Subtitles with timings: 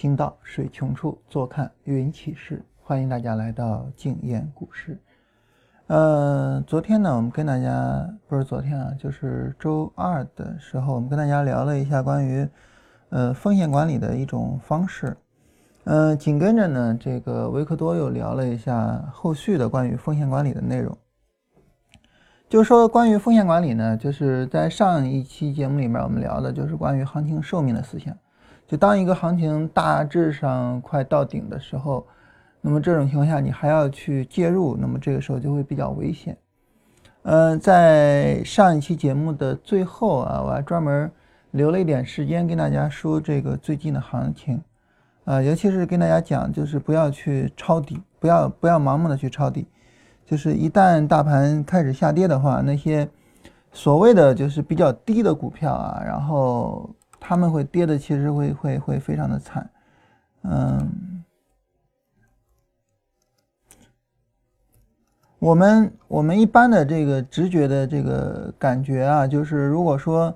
[0.00, 2.64] 行到水穷处，坐看云起时。
[2.84, 4.96] 欢迎大家来到静言股市。
[5.88, 12.48] 呃，昨天呢，我们跟大家不是昨天啊，就是周二的时候，我们跟大家聊了一下关于
[13.08, 15.16] 呃风险管理的一种方式。
[15.82, 20.96] 呃，紧跟着呢，这个维克多又聊了一下后续的关于风险管理的内容。
[22.48, 28.16] 就是说，关于风险管理呢，就是在上一期节目里面我们聊的就是关于行情寿命的思想。
[28.68, 32.06] 就当一个行情大致上快到顶的时候，
[32.60, 36.36] 那么这种情况下你还要去介入，那么这个时候就会比较危险。
[37.22, 41.10] 嗯，在上一期节目的最后啊，我还专门
[41.52, 44.62] 留了一点时间跟大家说这个最近的行情，
[45.24, 49.66] 啊，尤其是跟大家讲，就是不要去抄底，不要不要盲目的去抄底。
[50.26, 53.08] 就是一旦大盘开始下跌的话，那些
[53.72, 56.88] 所谓的就是比较低的股票啊，然后
[57.20, 59.68] 他们会跌的，其实会会会非常的惨。
[60.42, 61.22] 嗯，
[65.38, 70.34] 我们我们一般的这个直觉的这个感觉啊，就是如果说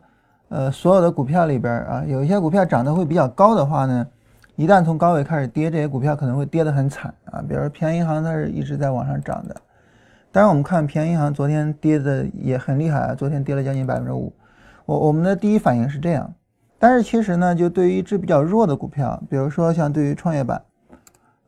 [0.49, 4.07] 呃所有的股票里边啊，有一些股票涨得会比较高的话呢，
[4.57, 7.41] 一旦从高位开始跌，这些股票可能会跌得很惨啊。
[7.49, 9.57] 比如说平安银行，它是一直在往上涨的。
[10.31, 14.33] 当然，我们看平安银行昨天跌的也很厉害啊，昨天跌了将近百分之五。
[14.85, 16.35] 我我们的第一反应是这样，
[16.83, 20.65] 但是其实呢，就对于一只比较弱的股票，比如说像对于创业板，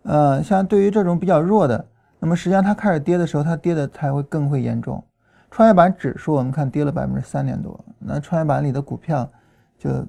[0.05, 1.85] 呃，像对于这种比较弱的，
[2.21, 5.03] 那么实际上它开始跌的时候，它跌的才会更会严重。
[5.51, 9.29] 创业板指数我们看跌了百分之三点多，那创业板里的股票
[9.77, 10.07] 就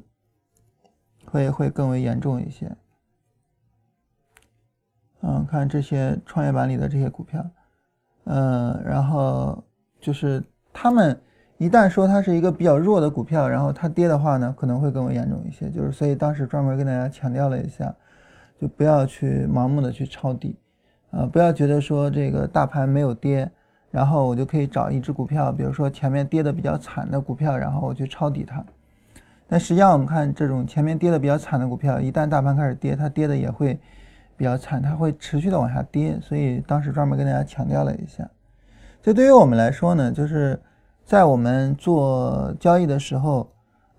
[1.26, 2.72] 会会更为严重一些。
[5.22, 7.44] 嗯，看这些创业板里的这些股票。
[8.26, 9.64] 嗯，然后
[10.00, 11.20] 就是他们
[11.58, 15.70] 一旦说它是一个比较弱的股票，然后它跌的话呢，可能会更为严重一些。
[15.70, 17.94] 就是所以当时专门跟大家强调了一下，
[18.60, 20.58] 就不要去盲目的去抄底，
[21.12, 23.50] 啊，不要觉得说这个大盘没有跌，
[23.92, 28.64] 然后我就可以找一只股票，比如说前面跌的比较惨的股票，然后我去抄底它。
[29.48, 33.80] 但实际上我们看这种前面跌的比较惨的股票，一旦大盘开始跌，它跌的也会。
[34.38, 38.30] 比较惨，它会持续的往下跌，所以当时专门跟大家强调了一下。
[39.02, 40.60] 这对于我们来说呢，就是
[41.06, 43.48] 在我们做交易的时候，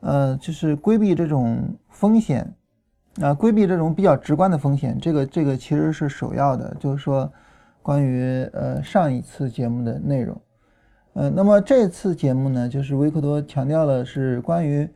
[0.00, 2.52] 呃，就是规避这种风险，
[3.20, 6.76] 啊，规避这种比较直观的风险，这个这个其实是首要的。
[6.80, 7.32] 就是说，
[7.80, 10.36] 关于呃上一次节目的内容，
[11.12, 14.88] 呃，那么这次节目呢，就是维克多强调了是关于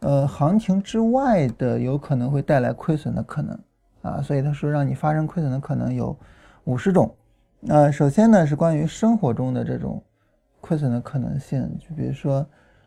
[0.00, 3.56] 呃行情之外的有可能会带来亏损的可能。
[4.02, 6.18] 啊，所以他说让你发生亏损的可能有
[6.64, 7.14] 五十种。
[7.60, 10.02] 那首先呢是关于生活中的这种
[10.62, 12.46] 亏损的可能性，就比如说，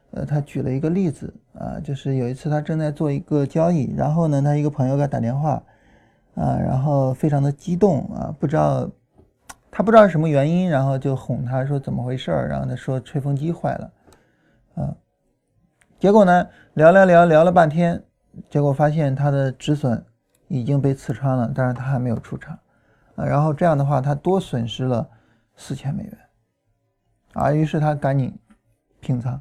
[0.10, 5.62] 呃，他举了一个例子啊，就是有一次他正在做一个交易，然后呢他一个朋友给他打电话，
[6.34, 8.90] 啊，然后非常的激动啊，不知道
[9.70, 13.92] 他不知道是什么原因，然后就哄他说怎么回事儿，然后他说吹风机坏了，
[14.74, 14.96] 啊，
[16.00, 18.02] 结果呢聊聊聊聊了半天，
[18.50, 20.04] 结果发现他的止损。
[20.48, 22.56] 已经被刺穿了，但是他还没有出场，
[23.16, 25.10] 啊，然后这样的话，他多损失了
[25.56, 26.18] 四千美元，
[27.36, 28.34] 啊，于是他赶紧
[29.02, 29.40] 平仓，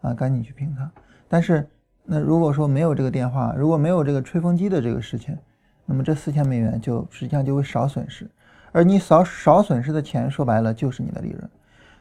[0.00, 0.88] 啊，赶紧去平仓。
[1.28, 1.68] 但是，
[2.04, 5.36] 那如果说没有这个电话，如果没有这个吹风机的这个事情，
[5.84, 8.30] 那么这四千美元就实际上就会少损失，
[8.70, 11.50] 而你少少损失的钱，说白了就是你的利润。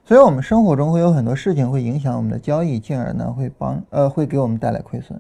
[0.06, 5.20] 所以，我们生活中会有很多事情会影响我们的交易，进而呢会帮呃会给我们带来亏损。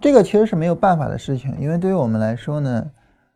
[0.00, 2.90] 这个其实是没有办法的事情，因为对于我们来说呢，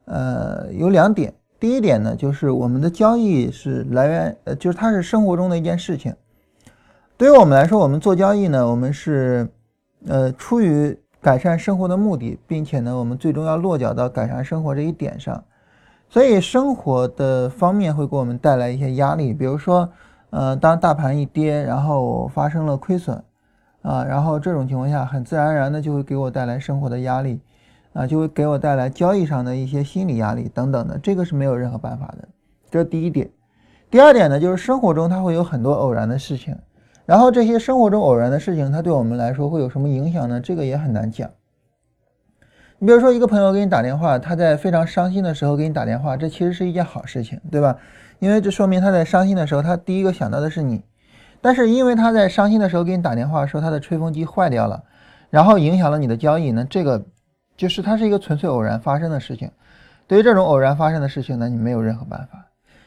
[0.06, 1.32] 呃，有两点。
[1.64, 6.14] 第一点呢，就是我们的交易是来源，呃，就是它是生活中的一件事情。
[7.16, 9.48] 对于我们来说，我们做交易呢，我们是，
[10.06, 15.42] 呃，出于改善生活的目的，并且呢，我们最终要落脚到改善生活这一点上。
[16.10, 19.88] 所以，生活的方面会给我们带来一些压力，比如说，
[20.28, 23.25] 呃，当大盘一跌，然后发生了亏损。
[23.81, 27.40] 啊，然后这种情况下，很自然而然的就会给我带来生活的压力，
[27.94, 32.29] 啊，就会给我带来交易上的一些心理压力等等的，这个是没有任何办法的，
[32.70, 33.31] 这是第一点。
[33.91, 36.55] 第二点呢，就是生活中它会有很多偶然的事情，
[37.06, 40.41] 然后这些生活中偶然的事情，它对我们来说会有什么影响呢？
[40.41, 41.31] 这个也很难讲。
[42.81, 47.79] 你比如说，一个朋友给你打电话，他在非常伤心的时候给你打电话，这其实是一件好事情，对吧？
[48.19, 50.82] 因为这说明他在伤心的时候，他第一个想到的是你。
[51.41, 54.82] 但是因为他在伤心的时候给你打电话说他的吹风机坏掉了，
[55.31, 57.06] 然后影响了你的交易，那这个
[57.56, 59.51] 就是它是一个纯粹偶然发生的事情。
[60.06, 62.45] 对于这种偶然发生的事情呢，你没有任何办法。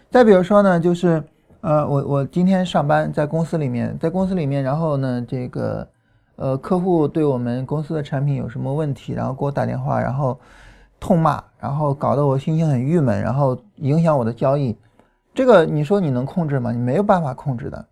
[0.09, 1.23] 再比如说呢，就是
[1.61, 5.87] 呃，我我今天上班在公司里面，在公司里面，然后呢，这个
[6.35, 10.39] 呃客户对我们公司的产品有什么问题，然后给我打电话，然后
[10.99, 14.77] 痛骂，然后搞得我心情很郁闷，然后影响我的交易，
[15.33, 16.71] 这个你说你能控制吗？
[16.71, 17.85] 你没有办法控制的。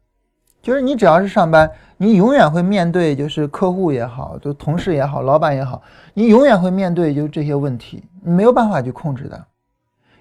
[0.65, 5.79] 就是你只要是上班，你永远会面对，就是客户也好，就同事也好，老板也好，
[6.15, 9.45] 你永远会面对就这些问题，你没有办法去控制的。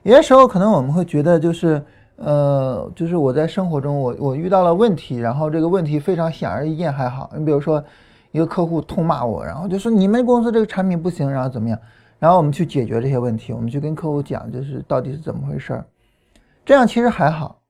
[0.03, 1.83] 有些时候可能我们会觉得，就是
[2.17, 7.31] 呃，就是我在生活中我我遇到了问题，然后这个问题非常显而易见还好。
[7.35, 7.83] 你比如说
[8.31, 11.79] 一个客户痛骂我，然后就说你们公司这个产品不行，然后怎么样？
[12.19, 15.87] 然后我们去解决这些问题，我们去跟客户讲，就是到底是怎么回事儿。
[16.67, 17.63] 这样其实还好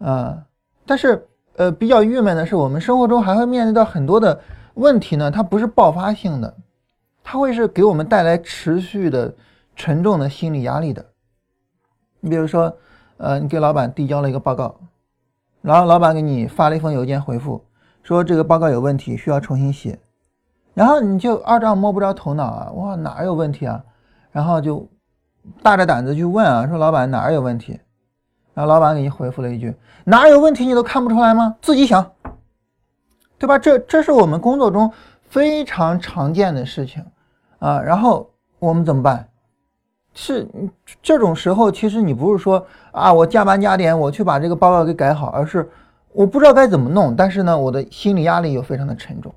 [0.00, 0.36] 啊，
[0.84, 1.26] 但是。
[1.58, 4.40] 呃，比较郁闷的是，我们生活中还会面临到很多的
[4.74, 5.28] 问题呢。
[5.28, 6.56] 它不是爆发性的，
[7.24, 9.34] 它会是给我们带来持续的
[9.74, 11.04] 沉重的心理压力的。
[12.20, 12.72] 你比如说，
[13.16, 14.72] 呃，你给老板递交了一个报告，
[15.60, 17.64] 然后老板给你发了一封邮件回复，
[18.04, 19.98] 说这个报告有问题，需要重新写。
[20.74, 23.82] 然后你就二丈摸不着头脑啊，哇，哪有问题啊？
[24.30, 24.88] 然后就
[25.60, 27.80] 大着胆子去问啊，说老板哪儿有问题？
[28.58, 29.72] 然后老板给你回复了一句
[30.02, 31.54] ：“哪有问题你都看不出来吗？
[31.62, 32.10] 自己想，
[33.38, 33.56] 对吧？
[33.56, 34.92] 这这是我们工作中
[35.28, 37.04] 非常常见的事情
[37.60, 37.80] 啊。
[37.80, 38.28] 然后
[38.58, 39.28] 我们怎么办？
[40.12, 40.48] 是
[41.00, 45.70] 这种时候，其实你不是说啊，我加班加点我去把这个报告给改好，而是
[46.10, 47.14] 我不知道该怎么弄。
[47.14, 49.32] 但是呢，我的心理压力又非常的沉重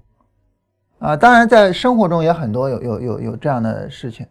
[0.97, 1.15] 啊。
[1.15, 4.25] 当然，在生活中也很多有有有有这样的事情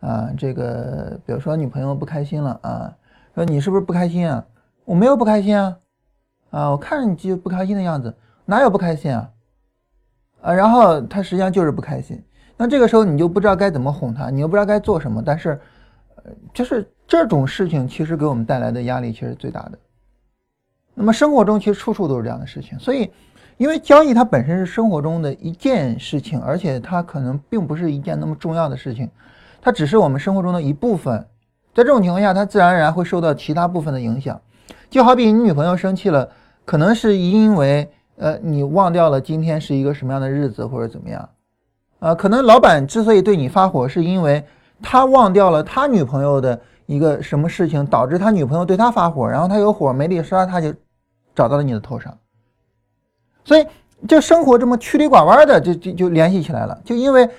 [0.00, 0.30] 啊。
[0.38, 2.90] 这个比如说女朋友不开心了啊。
[3.34, 4.44] 说你是不是不开心啊？
[4.84, 5.76] 我没有不开心啊，
[6.50, 8.12] 啊，我看着你就不开心的样子，
[8.44, 9.30] 哪有不开心啊？
[10.42, 12.20] 啊，然后他实际上就是不开心。
[12.56, 15.22] 那这个时候你就不知道该怎么哄他，你又不知道该做什么。
[15.24, 15.60] 但是，
[16.52, 19.78] 就是这种事情其实给我们带来的压力其实最大的。
[20.94, 23.10] 那么生活中其实处处都是这样的事情，所以，
[23.58, 29.08] 因为交易它本身是生活中的一件事情，而且它可能并不是一件那么重要的事情，
[29.62, 31.24] 它只是我们生活中的一部分。
[31.72, 34.40] 在这种情况下，他自然而然会受到其他部分的影响，
[34.90, 36.28] 就好比你女朋友生气了，
[36.64, 41.28] 可能是因为呃你忘掉了今天是一个什么样的日子或者怎么样，
[42.00, 44.44] 啊，可能老板之所以对你发火，是因为
[44.82, 50.74] 他忘掉了他女朋友的一个什么事情，导致他女朋友对他发火，然后他有火没力刷，他就
[51.34, 52.18] 找到了你的头上，
[53.44, 53.64] 所以
[54.08, 57.30] 这生活这么曲里拐弯的就就就联系起来了，就因为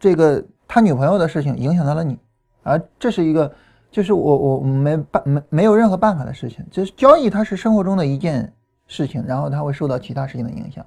[0.00, 2.18] 这个他女朋友的事情影响到了你。
[2.66, 3.50] 而这是一个，
[3.90, 8.52] 就是我我没办没没有任何办法的事情，就是交易它是生活中的一件
[8.86, 10.84] 事情，然后它会受到其他事情的影响，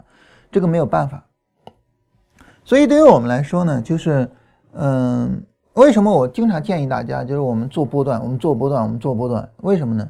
[0.52, 1.24] 这个没有办法。
[2.66, 4.30] 所以对于我们来说呢，就是
[4.74, 5.42] 嗯，
[5.74, 10.08] 为什么我经常建议大家，就是我们做波段，我们做波段，我们做波段，为什么呢？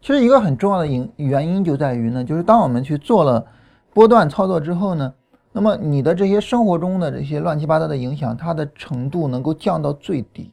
[0.00, 3.44] 其实一个很重要的因原因就在于呢，就是当我们去做了
[3.92, 5.12] 波段操作之后呢，
[5.52, 10.50] 那么你的这些生活中的这些乱七八糟的影响，它的程度能够降到最低。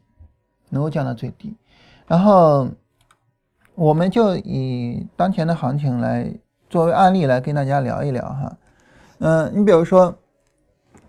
[0.70, 1.56] 能够降到最低，
[2.06, 2.68] 然后
[3.74, 6.30] 我们就以当前的行情来
[6.68, 8.56] 作为案例来跟大家聊一聊哈。
[9.20, 10.14] 嗯，你比如说，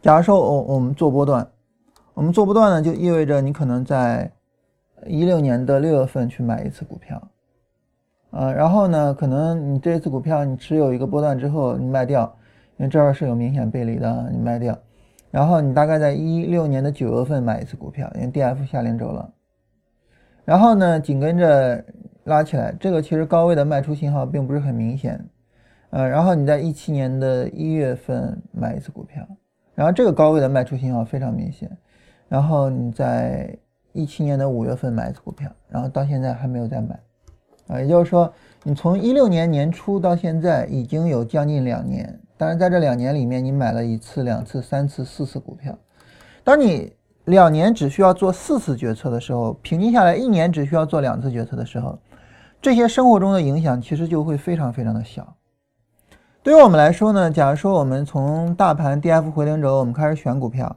[0.01, 1.47] 假如说我我们做波段，
[2.13, 4.31] 我们做波段呢，就意味着你可能在
[5.05, 7.21] 一六年的六月份去买一次股票，
[8.31, 12.35] 啊，然后呢，可能你这一次股票你持有一个波段之后你卖掉，
[12.77, 14.77] 因为这儿是有明显背离的，你卖掉，
[15.31, 19.29] 然后你大概在一六年的九月份买一次股票，因为 D F 下连轴了。
[20.49, 21.85] 然后呢，紧跟着
[22.23, 25.23] 拉起来，这个其实高位的卖出信号并不是很明显，
[25.91, 29.23] 呃，然后你在一七年的一月份买一次股票，
[29.75, 31.69] 然后这个高位的卖出信号非常明显，
[32.27, 33.55] 然后你在
[33.93, 36.99] 一七年的五月份买一次股票，然后到现在还没有再买，
[37.67, 45.77] 啊，也就是说你从一六年年初到现在已经有将近两年，当然在这两年里面你买了一次、两次、三次、四次股票，
[46.43, 46.91] 当你。
[47.29, 51.97] 两年只需要做四次决策的时候，平均下来一年只需要做两次决策的时候，
[52.61, 55.35] 这些生活中的影响其实就会非常非常的小。
[56.41, 60.75] 对于我们来说呢，假如说我们从大盘 D F 回零轴，我们开始选股票，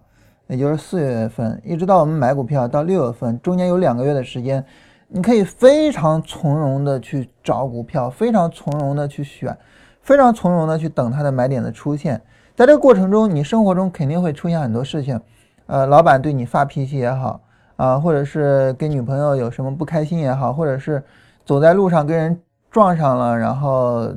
[0.48, 4.62] 也就是四月份，一直到我们买股票到六月份，中间有两个月的时间，
[5.08, 9.56] 你可以非常从容的去找股票，非常从容的去选，
[10.02, 12.20] 非常从容的去等它的买点的出现。
[12.54, 15.18] 在这个过程中，你生活中肯定会出现很多事情。
[15.66, 17.40] 呃，老板对你发脾气也好
[17.76, 21.02] 啊，或者是跟女朋友有什么不开心也好，或者是
[21.44, 22.40] 走在路上跟人
[22.70, 24.12] 撞上了，然后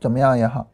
[0.00, 0.66] 怎么样也好，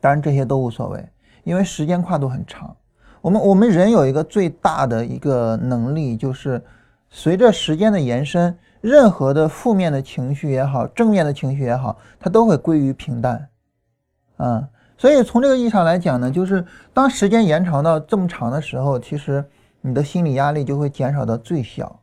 [0.00, 1.08] 当然这些都无所谓，
[1.42, 2.76] 因为时间跨度很长。
[3.20, 6.62] 我们我们人有一个最大的一个能力，就是
[7.08, 13.48] 随着时间的延伸，任何的负面的情绪也好，正面的情绪也好，它都会归于平淡，
[14.36, 14.68] 啊。
[14.96, 19.44] 所以从这个意义上来讲呢，就是当时间延长到这么长的时候，其实，
[19.80, 22.00] 你的心理压力就会减少到最小，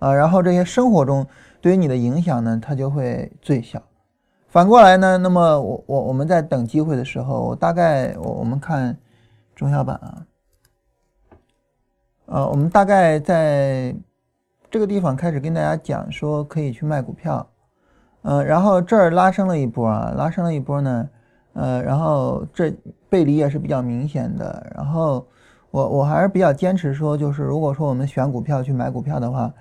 [0.00, 1.24] 啊，然后这些生活中
[1.60, 3.80] 对于你的影响呢，它就会最小。
[4.48, 8.98] 反过来呢，那么我我我们在等机会的时候，我大概我我们看
[9.54, 10.26] 中小板啊，
[12.26, 13.94] 呃，我们大概在
[14.68, 17.48] 这个地方开始跟大家讲说可以去卖股票，
[18.22, 21.08] 呃，然后这儿拉升了一波啊，拉升了一波呢。
[21.52, 22.72] 呃，然后这
[23.08, 24.66] 背离也是比较明显的。
[24.74, 25.26] 然后
[25.70, 29.52] 我我还是比较坚持说，就是如果说我们选股票去买股票的话，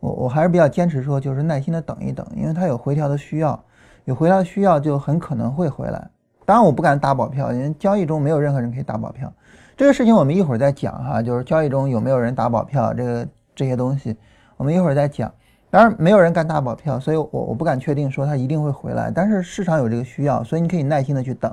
[0.00, 3.62] 我我还是比较坚持说，就是耐心的等一等，因为它有回调的需要，
[4.04, 6.10] 有回调的需要就很可能会回来。
[6.44, 9.32] 当然我不敢打保票，因为交易中没有任何人可以打保票。
[9.76, 14.16] 这个事情我们一会儿再讲哈，就是交易中有没有人打保票，这个这些东西
[14.56, 15.32] 我们一会儿再讲。
[15.72, 19.10] 当然，没有人敢打保票，所以我我不敢确定说它一定会回来。
[19.10, 21.50] 但是市场有这个需要，所以你可以耐心的去等。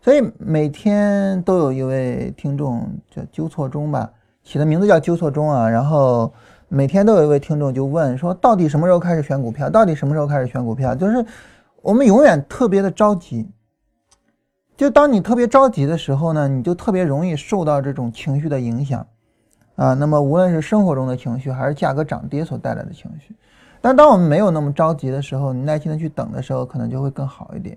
[0.00, 4.10] 所以每天都有一位听众叫纠错中吧，
[4.42, 5.68] 起的名字叫纠错中啊。
[5.68, 6.32] 然后
[6.68, 9.68] 每天都有一位听众就问说，到底什么时候开始选股票？
[9.68, 10.94] 到底什么时候开始选股票？
[10.94, 11.22] 就是
[11.82, 13.46] 我们永远特别的着急。
[14.74, 19.06] 就当你特别着急的时候呢，你就特别容易受到这种情绪的影响。
[19.82, 23.34] 啊，那么无论是生活中的情绪，还是价格涨跌所带来的情绪，
[23.80, 27.76] 但当我们没有那么着急的时候，你耐心的去等的时候，可能就会更好一点。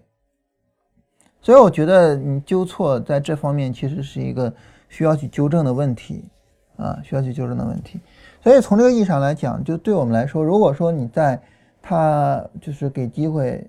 [1.42, 4.54] 所以我觉得你纠错在这方面其实是一个
[4.88, 6.30] 需要去纠正的问题，
[6.78, 8.00] 啊，需要去纠正的问题。
[8.44, 11.42] 所以从这个意义上来讲，就对我们来说，如果说你在
[11.82, 13.68] 他就是给机会，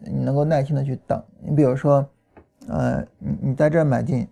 [0.00, 2.04] 你能够耐心的去等，你比如说，
[2.66, 4.26] 呃，你你在这买进，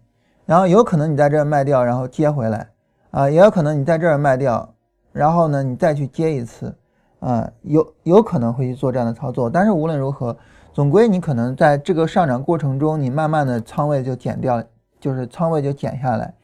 [0.44, 2.68] 然后有可能你在这卖掉，然后接回来。
[3.14, 4.68] 啊，也有可能你在这儿卖掉，
[5.12, 6.74] 然后呢，你再去接一次，
[7.20, 9.48] 啊，有有可能会去做这样的操作。
[9.48, 10.36] 但是无论如何，
[10.72, 14.60] 总归你可能在这个上涨过程中，你慢慢的仓位就减掉，
[14.98, 16.34] 就是仓位就减下来。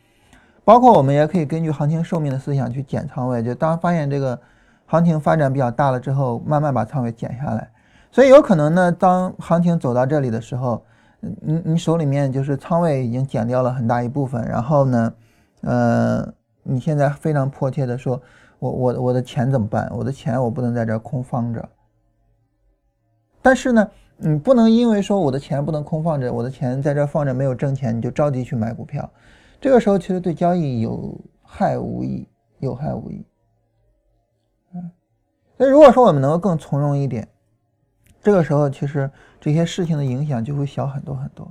[0.65, 4.39] 包括我们也可以根据行情寿命的思想去减仓位，就当发现这个
[4.87, 7.69] 行情发展比较大了之后，慢慢把仓位减下来。
[8.12, 10.85] 所以有可能呢，当行情走到这里的时候，
[11.19, 15.12] 你你手里面就是仓位已经减掉了很大一部分，然后呢，
[15.62, 16.33] 呃。
[16.62, 18.21] 你现在非常迫切的说，
[18.59, 19.90] 我我我的钱怎么办？
[19.97, 21.69] 我的钱我不能在这空放着。
[23.40, 29.11] 但是呢，你不能因为说我的钱不能空放着，我的钱在这放着没有挣钱，你就着急去买股票。
[29.61, 33.25] 这个时候其实对交易有害无益，有害无益。
[34.75, 34.90] 嗯，
[35.57, 37.26] 那如果说我们能够更从容一点，
[38.23, 41.50] 这个时候其实这些事情的影响就会小很多很多。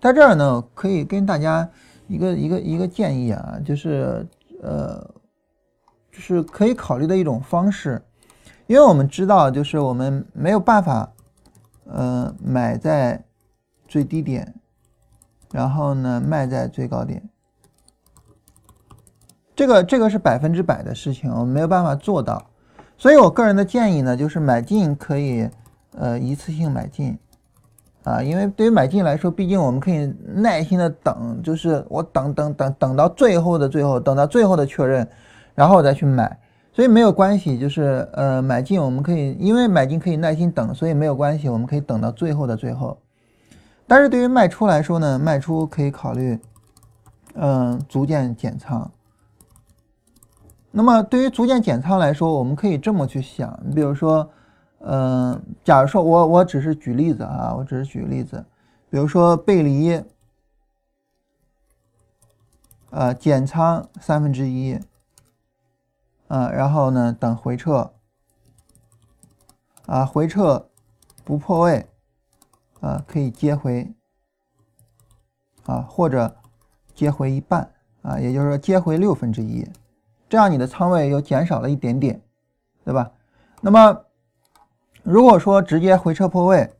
[0.00, 1.68] 在这儿呢，可以跟大家。
[2.12, 4.26] 一个一个一个建议啊，就是
[4.60, 5.02] 呃，
[6.12, 8.02] 就是可以考虑的一种方式，
[8.66, 11.10] 因为我们知道，就是我们没有办法，
[11.86, 13.24] 呃，买在
[13.88, 14.54] 最低点，
[15.52, 17.26] 然后呢卖在最高点，
[19.56, 22.50] 这个这个是百分之百的事情，我们没有办法做到，
[22.98, 25.48] 所以我个人的建议呢，就是买进可以
[25.92, 27.18] 呃一次性买进。
[28.04, 35.08] 啊，因为对于买进来说，毕竟我们可以耐心的等，就是我等等等等到最后的最后，等到最后的确认，
[35.54, 36.36] 然后再去买，
[36.72, 37.56] 所以没有关系。
[37.56, 42.98] 就是呃，买进我们可以，因为买进可以耐心等，所以没有关系，我们可以等到最后的最后。
[43.86, 46.40] 但是对于卖出来说呢，卖出可以考虑，
[47.34, 48.90] 嗯，逐渐减仓。
[50.72, 54.28] 那么对于逐渐减仓来说，我们可以这么去想，你比如说。
[54.84, 58.44] 嗯，假如说我我只是举例子啊，我只是举例子，
[58.90, 60.02] 比如说背离，
[62.90, 64.74] 呃，减仓三分之一，
[66.26, 67.92] 啊，然后呢等回撤，
[69.86, 70.68] 啊，回撤
[71.22, 71.86] 不破位，
[72.80, 73.94] 啊，可以接回，
[75.64, 76.34] 啊，或者
[76.92, 77.72] 接回一半，
[78.02, 79.64] 啊，也就是说接回六分之一，
[80.28, 82.20] 这样你的仓位又减少了一点点，
[82.84, 83.12] 对吧？
[83.60, 84.04] 那么。
[85.02, 86.72] 如果说直接回撤破位，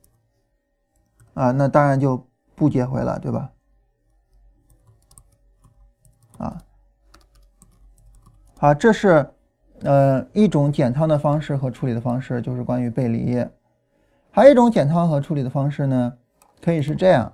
[1.34, 2.24] 啊，那当然就
[2.54, 3.50] 不接回了，对吧？
[6.38, 6.62] 啊，
[8.58, 9.28] 好，这是
[9.80, 13.44] 呃一种减仓的方式和处理的方式，就是关于背离。
[14.30, 16.16] 还有一种减仓和处理的方式呢，
[16.62, 17.32] 可以是这样，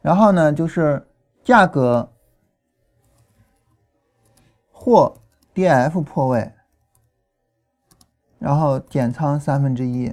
[0.00, 1.06] 然后呢就是
[1.44, 2.10] 价格
[4.72, 5.14] 或
[5.52, 6.52] D F 破位，
[8.38, 10.12] 然后减仓三分之一。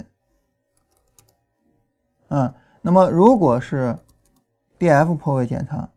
[2.29, 3.97] 嗯，那么如果是
[4.77, 5.89] D F 破位减仓，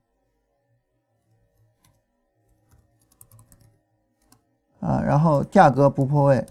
[4.80, 6.44] 啊，然后价格不破位，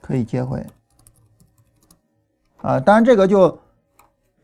[0.00, 0.64] 可以接回，
[2.58, 3.58] 啊，当然这个就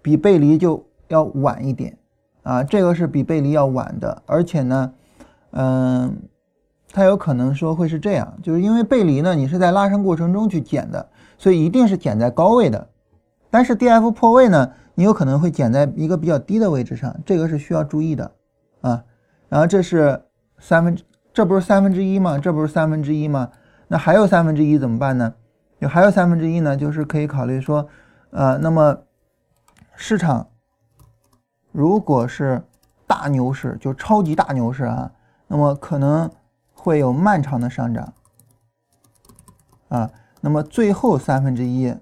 [0.00, 1.98] 比背离就要晚一点，
[2.42, 4.94] 啊，这个是比背离要晚的，而且呢，
[5.50, 6.22] 嗯，
[6.88, 12.88] 它有可能说会是这样，就是因为背离呢，你是在拉升过程中去减的，所以一定是减在高位的。
[13.54, 18.32] 但是 D F 破位呢，你有可能会减在一个比较低的位置上，这个是需要注意的
[18.80, 19.04] 啊。
[19.48, 20.24] 然后这是
[20.58, 22.36] 三分之，这不是三分之一吗？
[22.36, 23.52] 这不是三分之一吗？
[23.86, 25.34] 那还有三分之一怎么办呢？
[25.80, 27.86] 就还有三分之一呢，就是可以考虑说，
[28.30, 28.98] 呃，那么
[29.94, 30.48] 市场
[31.70, 32.60] 如果是
[33.06, 35.12] 大牛市，就超级大牛市啊，
[35.46, 36.28] 那么可能
[36.72, 38.12] 会有漫长的上涨
[39.90, 40.10] 啊。
[40.40, 41.94] 那么最后三分之一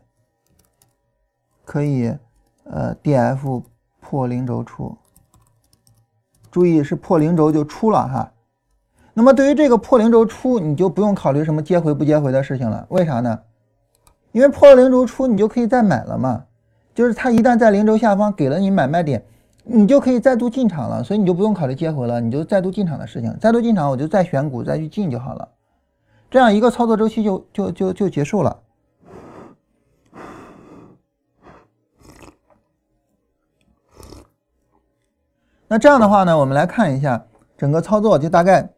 [1.65, 2.15] 可以，
[2.65, 3.63] 呃，D F
[4.01, 4.97] 破零轴出，
[6.51, 8.33] 注意是破零轴就出了哈。
[9.15, 12.87] 那么对于这个破零轴出，你就不用考虑什么接回不接回的事情了。
[12.89, 13.39] 为啥呢？
[14.33, 16.45] 因为破了零轴出，你就可以再买了嘛。
[16.95, 19.23] 就是它一旦在零轴下方给了你买卖点，
[19.65, 21.05] 你就可以再度进场了。
[21.05, 23.37] 所以你就不用考虑接回了，你就再度进场的事情。
[23.39, 25.49] 再度进场，我就再选股再去进就好了。
[26.31, 28.59] 这样一个操作周期就就就就结束了。
[35.73, 37.25] 那这样的话呢，我们来看一下
[37.57, 38.69] 整个操作，就大概。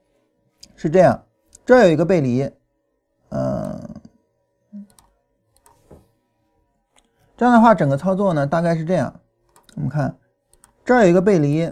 [0.76, 1.24] 是这样，
[1.66, 2.48] 这有一个背离，
[3.30, 3.80] 嗯，
[7.36, 9.12] 这样的话，整个操作呢大概是这样。
[9.74, 10.16] 我们看，
[10.84, 11.68] 这儿有一个背离，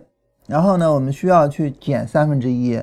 [0.49, 2.83] 然后呢，我们需要去减三分之一，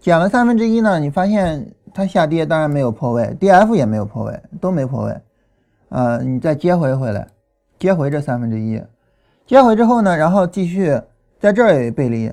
[0.00, 5.20] 减了三分之一呢，你发现它下跌，当然没有破位，D F 也没有破位，都没破位，
[5.88, 7.28] 啊，你再接回回来，
[7.78, 8.82] 接回这三分之一，
[9.46, 11.00] 接回之后呢，然后继续
[11.44, 12.32] 在这儿有一背离。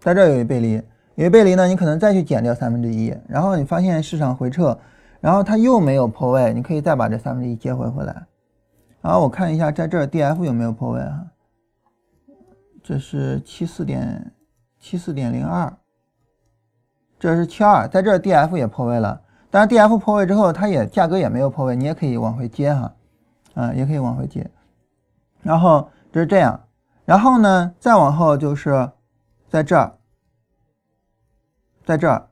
[0.00, 0.82] 在这儿有一背离，
[1.14, 4.76] 有一背离呢，你可能再去减掉三分之一，然后你发现市场回撤，
[5.20, 8.26] 然后它又没有破位，你可以再把这三分之一接回回来。
[9.00, 11.26] 然后我看一下在这儿 D F 有没有破位啊？
[12.82, 14.32] 这是七四点
[14.80, 15.72] 七四点零二，
[17.20, 22.92] 这是七二，在这儿 D F 也破位了，但是 D F 破位之后，它也价格也没有破位，你也可以往回接哈，
[23.54, 24.44] 啊，也可以往回接。
[25.40, 26.60] 然后就是这样，
[27.10, 28.88] 然后呢，再往后就是。
[29.48, 29.94] 在这儿，
[31.84, 32.28] 在这儿，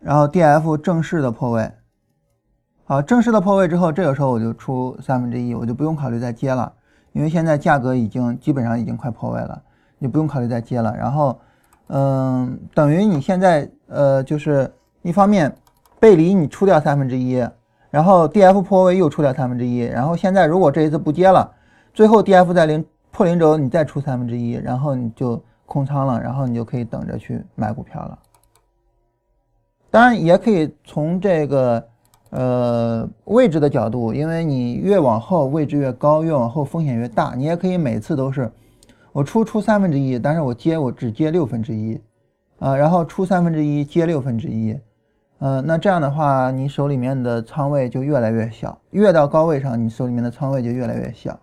[0.00, 1.70] 然后 D F 正式的破位，
[2.82, 6.72] 好，正式的破位之后，这个时候我就出三分之一，我就不用考虑再接了，
[7.12, 9.62] 因为现在价格已经基本上已经快破位了，
[10.00, 10.92] 你不用考虑再接了。
[10.96, 11.38] 然后，
[11.86, 14.68] 嗯，等于你现在呃，就是
[15.02, 15.56] 一方面
[16.00, 17.48] 背离你出掉三分之一，
[17.88, 21.52] 然后 D F 破位又出掉三分之一，然后现在如果这一次不接了，
[21.94, 22.84] 最后 D F 在零
[23.20, 25.38] 破零轴，你再出三分之一，然后你就。
[25.66, 28.18] 空仓了，然后你就可以等着去买股票了。
[29.88, 31.86] 当然，也可以从这个
[32.30, 37.34] 呃位置的角度，因为你越往后位置越高，越往后风险越大。
[37.36, 38.50] 你也可以每次都是
[39.12, 42.00] 我出出三分之一，但是我接我只接六分之一
[42.58, 44.76] 啊，然后出三分之一接六分之一，
[45.38, 51.38] 呃，那这样的话，你手里面的仓位就越来越小，越到高位上，你手里面的仓位就越来越小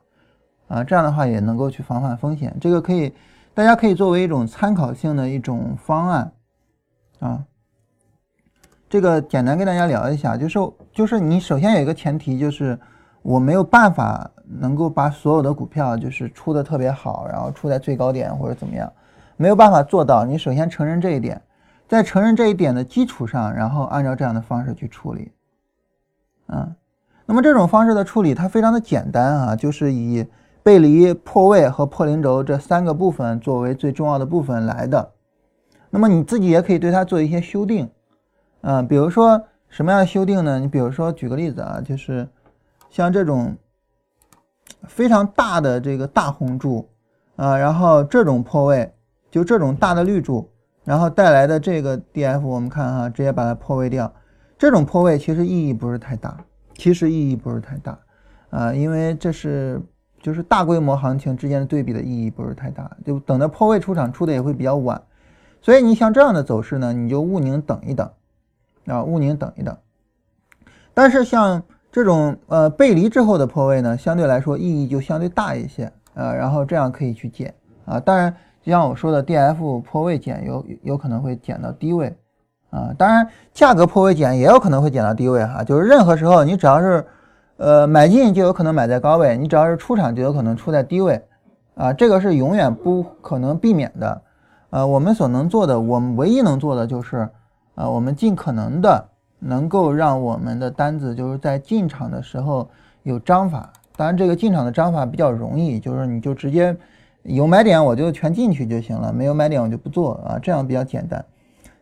[0.68, 0.84] 啊。
[0.84, 3.14] 这样的话也能够去防范风险，这个可以。
[3.54, 6.32] 大家可以作为一种参考性的一种方案，
[7.18, 7.44] 啊，
[8.88, 10.60] 这个简单跟大家聊一下，就是
[10.94, 12.78] 就是你首先有一个前提，就是
[13.24, 18.94] 我没有办法能够把所有的股票就是出的特别好，然后出在最高点或者怎么样，
[19.38, 20.24] 没有办法做到。
[20.24, 21.42] 你首先承认这一点，
[21.88, 25.32] 在承认这一点的基础上，然后按照这样的方式去处理，
[26.50, 26.76] 嗯，
[27.26, 30.28] 那么这种方式的处理它非常的简单啊，就是以。
[30.68, 35.14] 背离、破位和破零轴这三个部分作为最重要的部分来的，
[35.90, 37.90] 那么你自己也可以对它做一些修订，
[38.60, 40.60] 嗯，比如说什么样的修订呢？
[40.60, 42.28] 你比如说举个例子啊，就是
[42.90, 43.56] 像这种
[44.90, 46.90] 非常大的这个大红柱
[47.38, 48.94] 啊，然后这种破位，
[49.32, 50.50] 就这种大的绿柱，
[50.84, 54.14] 然后带来的这个 D F，我们看哈，直接把它破位掉，
[54.58, 56.38] 这种破位其实意义不是太大，
[56.76, 57.98] 其实意义不是太大
[58.50, 59.82] 啊，因为这是。
[60.20, 65.02] 就是大规模行情之间的对比的意义不是太大，就等着破位出场出的也会比较晚，
[65.62, 68.10] 所以你像这样的走势呢，你就勿宁等一等，
[68.88, 69.78] 啊，勿宁等一等。
[70.94, 77.54] 但是像这种呃背离之后的破位呢，相对来说意义就相对大一些，啊，然后这样可以去减
[77.86, 78.00] 啊。
[78.00, 82.18] 当然，就像我说的，D F 破位减有有可能会减到低位，
[82.72, 87.06] 啊，当然价格破位减也有可能会减到低位哈，就是任何时候你只要是。
[87.58, 91.22] 呃，买进就有可能买在高位，你只要是出场就有可能出在低位，
[91.76, 94.22] 啊，这个是永远不可能避免的。
[94.70, 97.28] 呃，我们所能做的，我们唯一能做的就是，
[97.76, 99.04] 啊，我们尽可能的
[99.40, 102.70] 能够让我们的单子就是在进场的时候
[103.04, 103.72] 有章法。
[103.96, 106.76] 当然，这个进场的章法比较容易，就是你就直接
[107.24, 111.26] 有买点我就全进去就行了，没有买点我就不做啊，这样比较简单。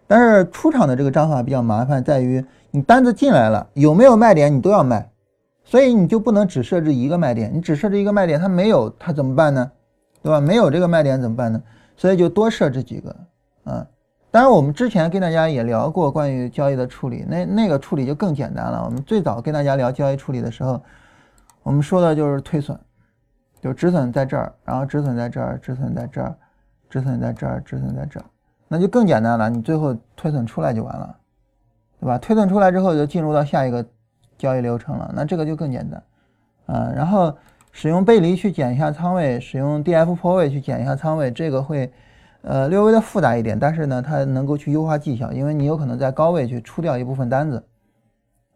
[0.08, 5.10] 但是出场的这个章法比较麻烦，在于你单子进来了，有没有卖点你都要卖，
[5.66, 9.70] 所以你就不能只设置一个卖点，你只设置一个卖点，它没有它怎么办呢？
[10.22, 10.40] 对吧？
[10.40, 11.62] 没有这个卖点怎么办呢？
[11.98, 13.16] 所以就多设置几个
[13.64, 13.86] 啊。
[14.32, 18.84] 当然，我们之前跟大家也聊过关于交易的处理，那那个处理就更简单了。
[18.86, 20.82] 我们最早跟大家聊交易处理的时候，
[21.64, 22.78] 我们说的就是退损，
[23.62, 26.36] 就止损在这儿，然后止损在这儿，止损在这儿，
[26.90, 28.26] 止损在这儿，止损在这儿，
[28.68, 29.50] 那就更简单了。
[29.50, 31.16] 你最后退损出来就完了，
[32.00, 32.18] 对吧？
[32.18, 33.86] 退损出来之后就进入到下一个
[34.38, 36.04] 交易流程了，那这个就更简单
[36.66, 36.92] 啊。
[36.96, 37.36] 然后
[37.72, 41.92] 使用背离去减一下仓位，使用 DF 破位去减一下仓位，这个会。
[42.48, 47.64] 呃，略微的复杂一点，但是呢，它能够去优化绩效，因为你有可能在高位去出掉一部分单子，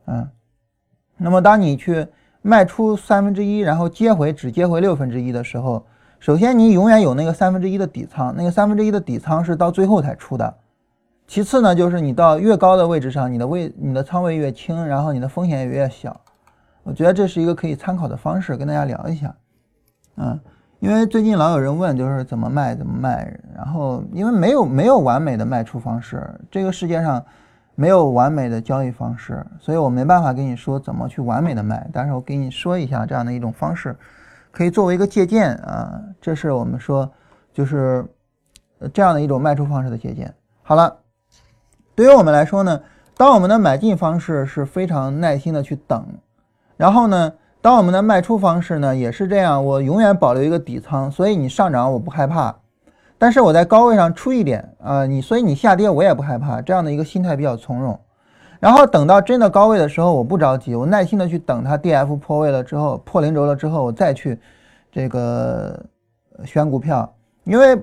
[0.06, 0.30] 啊，
[1.18, 2.06] 那么当你去
[2.44, 5.84] 卖出三分之一，然后接回只接回六分之一的时候，
[6.20, 10.58] 首先你永远有那个三分之一的底仓，那个三分之一的底仓是到最后才出的，
[11.30, 16.20] 其次呢，就是你到越高的位置上，你的位你的仓位越轻，然后你的风险也越小，
[16.82, 19.34] 我觉得这是一个可以参考的方式，跟大家聊一下，
[20.18, 20.39] 嗯。
[20.80, 27.24] 因为最近老有人问，就是怎么卖怎么卖，然后因为没有没有完美的卖出方式，这个世界上
[27.76, 33.94] 没有完美的交易方式，所以我没办法跟你说怎么去完美的卖，但是我给你说一下这样的一种方式，
[34.52, 37.12] 可以作为一个借鉴啊，这是我们说
[37.54, 38.06] 就是
[38.94, 40.34] 这样的一种卖出方式的借鉴。
[40.63, 40.98] 好了，
[42.00, 42.80] 对于我们来说呢，
[43.18, 46.06] 当我们的买进方式是非常耐心的去等，
[46.78, 47.34] 然后呢。
[47.62, 52.56] 当我们的卖出方式呢，也是这样，我永远保留一个底仓，所以你上涨我不害怕，
[53.18, 58.00] 但是我在高位上出一点啊，你所以你下跌我也不害怕，这样的一个心态比较从容。
[58.62, 64.40] 然后等到真的高位的时候，我不着急，我耐心的去等它 D F 破位了之后，破零轴了之后，我再去
[64.90, 65.78] 这个
[66.46, 67.78] 选股票，因为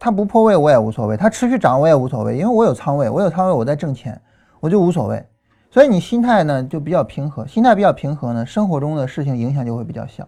[0.00, 4.18] 它不破位我也无所谓，它持续涨我也无所谓，因为我有仓位，我有仓位我在挣钱，
[4.58, 5.22] 我就无所谓。
[5.70, 10.26] 所以你心态呢就比较平和，心态比较平和呢，生活中的事情影响就会比较小。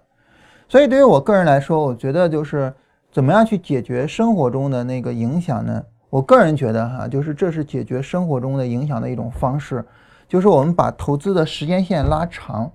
[0.69, 2.73] 所以对于我个人来说，我觉得就是
[3.11, 5.83] 怎么样去解决生活中的那个影响呢？
[6.11, 9.83] 我个人觉得哈，就是这是解决生活中的影响的一种方式，
[10.29, 12.71] 就是我们把投资的时间线拉长。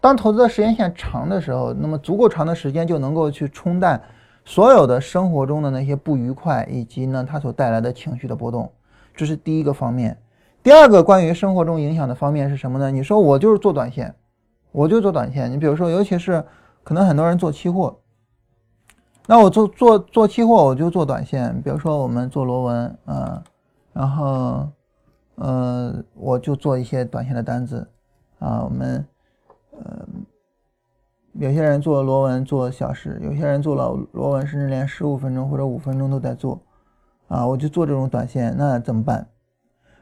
[0.00, 4.00] 当投资的时间线长的时候，那么足够长的时间就能够去冲淡
[4.44, 8.70] 所有的生活中的那些不愉快，以及呢它所带来的情绪的波动。
[9.14, 10.16] 这是第一个方面。
[10.62, 12.90] 第二个关于生活中影响的方面是什么呢？
[12.90, 14.14] 你说我就是做短线，
[14.70, 15.50] 我就做短线。
[15.50, 16.44] 你比如说，尤其是
[16.84, 17.98] 可能很多人做期货，
[19.26, 21.60] 那我做做做期货，我就做短线。
[21.62, 23.42] 比如说我们做螺纹啊，
[23.92, 24.68] 然后
[25.34, 27.88] 呃，我就做一些短线的单子
[28.38, 28.62] 啊。
[28.62, 29.04] 我们
[29.72, 30.06] 呃，
[31.34, 36.60] 有些人做螺纹做小时，有些人做了螺纹甚至连十五分钟或者五分钟都在做
[37.28, 37.46] 啊。
[37.46, 39.26] 我就做这种短线，那怎么办？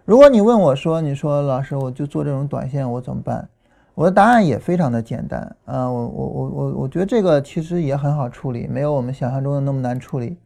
[0.05, 3.49] 如果你问我说，你说老师，我就做这种短线，我怎么办？
[3.95, 10.39] 我的答案也非常的简单啊，我我我我我觉得这个其实也很好处理，没有我们想象中的那么难处理。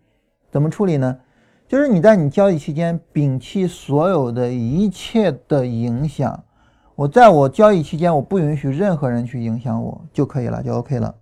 [0.51, 1.17] 怎么处理呢？
[1.67, 6.45] 就是你在你交易期间摒弃所有的一切的影响，
[6.97, 11.15] 我在我交易期间我不允许任何人去影响我就可以了，就 OK 了。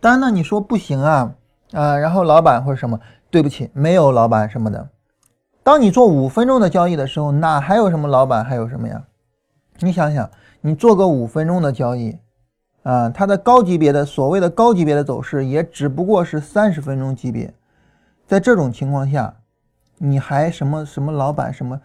[0.00, 1.34] 当然呢，你说不行啊。
[1.72, 2.98] 啊，然后老板或者什么，
[3.30, 4.88] 对不起，没有老板什么的。
[5.62, 9.04] 当你做五分钟的交易的时候，哪还有什么老板，还有什么呀？
[9.78, 10.28] 你想想，
[10.60, 12.18] 你做个五分钟的交易，
[12.82, 17.54] 啊，它的高级别的所谓的高级别的走势，也只不过是三十分钟级别。
[18.30, 19.34] 在这种情况下，
[19.98, 21.80] 你还什么什么老板什么，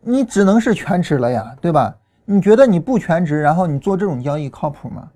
[0.00, 1.94] 你只能是全职了呀，对吧？
[2.24, 5.10] 你觉得你不全职，然后你做这种交易靠谱吗？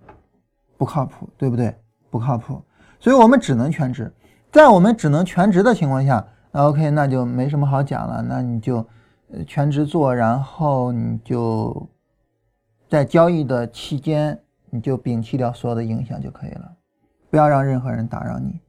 [0.77, 1.75] 不靠谱，对不对？
[2.11, 2.63] 不靠谱。
[3.01, 4.13] 所以我们只能全职，
[4.53, 8.87] 在我们只能全职的情况下，那 OK，那就没什么好讲了，那你就
[9.47, 11.89] 全职做，然后你就
[12.91, 16.71] 在交易的期间，你就摒弃掉所有的影响就可以了，
[17.31, 18.61] 不要让任何人打扰你。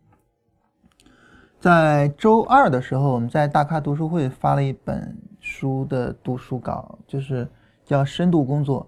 [1.59, 7.45] 在周二的时候，我们在大咖读书会发了一本书的读书稿，就是
[7.83, 8.87] 叫《深度工作》。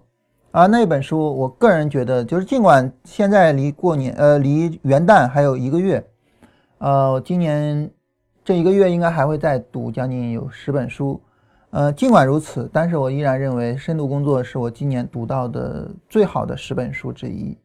[0.58, 6.02] 啊，那本书，我个人觉得，就是尽管现在离过年，呃，离元旦还有一个月，
[6.78, 7.90] 呃，今年
[8.42, 11.20] 这一个月应该还会再读将近有十本书，
[11.70, 17.56] 呃，尽管如此，但是我依然认为《深度工作》是我今年读到的最好的十本书之一，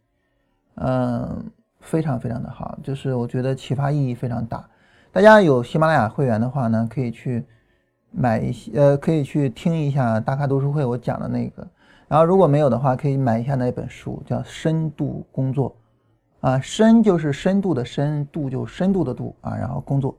[0.76, 1.46] 嗯，
[1.80, 4.68] 非常非常的好，就是我觉得启发意义非常大。
[5.12, 7.44] 大家有喜马拉雅会员的话呢，可以去
[8.12, 11.68] 买一些，呃，可以去听一下大咖读书会我讲的那个。
[12.08, 15.76] 然后如果没有的话，可以买一下那本书，叫《深度工作》，
[16.48, 20.16] 啊，深就是深度的深，度就深度的度啊，然后工作，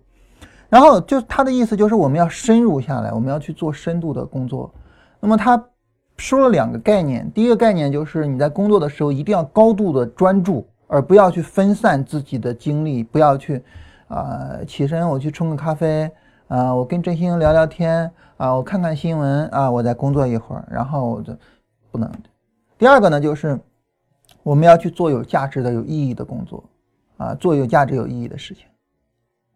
[0.69, 4.73] 然后就他的意思就是我们要深入下来，我们要去做深度的工作。
[5.21, 5.63] 那么他
[6.17, 13.63] 说了两个概念，第一个概念就是你在工作的时候一定要高度的专注，而不要去分散自己的精力，不要去
[14.09, 16.11] 啊起身我去冲个咖啡
[16.49, 21.33] 啊，我跟振兴聊聊天啊，我看看新闻啊，我再工作一会儿，然后我就。
[21.91, 22.13] 不能。
[22.77, 23.59] 第二个呢，就是
[24.43, 26.63] 我们要去做有价值的、有意义的工作，
[27.17, 28.67] 啊，做有价值、有意义的事情，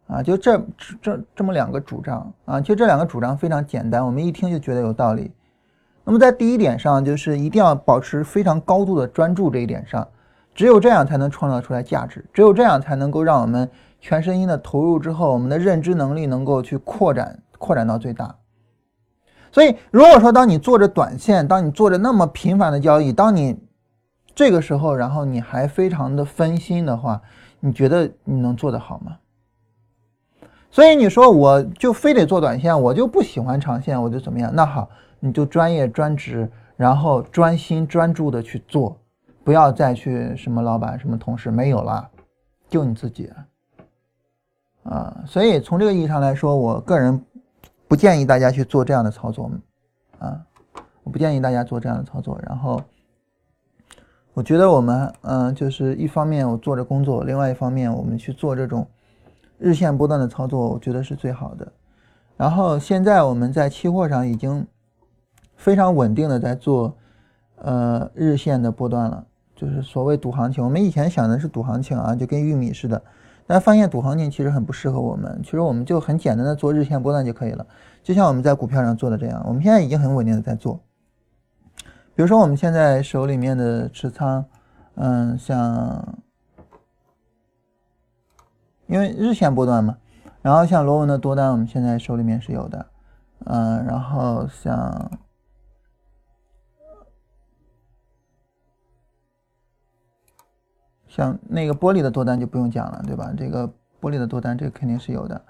[0.07, 0.59] 啊，就这
[1.03, 5.31] 这这么两个主张啊，其实这两个主张非常简单，我们一听就觉得有道理。
[6.05, 10.09] 那么在第一点上，就是一定要保持非常高度的专注这一点上，
[10.55, 13.71] 只有这样才能创造出来价值，只有这样才能够让我们
[14.03, 18.35] 全身心的投入之后，我们的认知能力能够去扩展，扩展到最大。
[19.53, 23.57] 所以，如果说当你做着短线，当你做着那么频繁的交易，当你
[24.35, 27.23] 这个时候，然后你还非常的分心的话，
[27.61, 29.19] 你觉得你能做得好吗？
[30.69, 34.51] 所以你说我就非得做短线，我就不喜欢长线，我就怎么样？
[34.53, 38.99] 那好，你就专业专职，然后专心专注的去做，
[39.45, 42.11] 不要再去什么老板、什么同事没有了，
[42.69, 43.31] 就你自己
[44.85, 45.23] 啊。
[45.27, 47.25] 所以从这个意义上来说，我个人。
[47.88, 49.51] 不建议大家去做这样的操作，
[50.18, 50.40] 啊，
[51.03, 52.40] 我不建议大家做这样的操作。
[52.42, 52.83] 然后，
[54.33, 58.88] 我觉得我们，嗯，就是一方面我做着工作，另外一方面我们去做这种
[59.59, 61.71] 日线波段的操作，我觉得是最好的。
[62.38, 64.66] 然后现在我们在期货上已经
[65.57, 66.97] 非常稳定的在做，
[67.57, 69.23] 呃，日线的波段了，
[69.55, 70.64] 就是所谓赌行情。
[70.64, 73.03] 我们以前想的是赌行情啊，就跟玉米似的。
[73.53, 77.67] 但发现赌行情其实很不适合我们，其实我们就很简单的做日线波段就可以了，
[78.03, 80.81] 就像我们在股票上做的这样，我们现在已经很稳定的在做。
[82.15, 84.43] 比如说我们现在手里面的持仓，
[84.95, 86.17] 嗯，像，
[88.87, 89.99] 因为日线波段嘛，
[90.41, 92.87] 然后像螺纹的多单，我们现在手里面是有的，
[93.45, 95.11] 嗯，然后像。
[101.14, 103.31] 像那个玻璃的多单就不用讲了，对吧？
[103.37, 103.68] 这个
[104.01, 105.44] 玻璃的多单，这肯定是有的，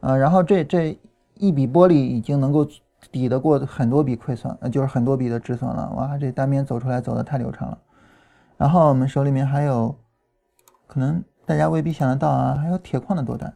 [0.00, 0.98] 呃，然后这这
[1.34, 2.66] 一笔玻璃已经能够
[3.12, 5.88] 抵得过很多笔亏损，呃，就是很多笔的止损了。
[5.90, 7.78] 哇，这单边走出来走的太流畅了。
[8.56, 9.94] 然后我们手里面还有，
[10.88, 13.54] 可能大家未必想得到啊，还有铁矿的多单。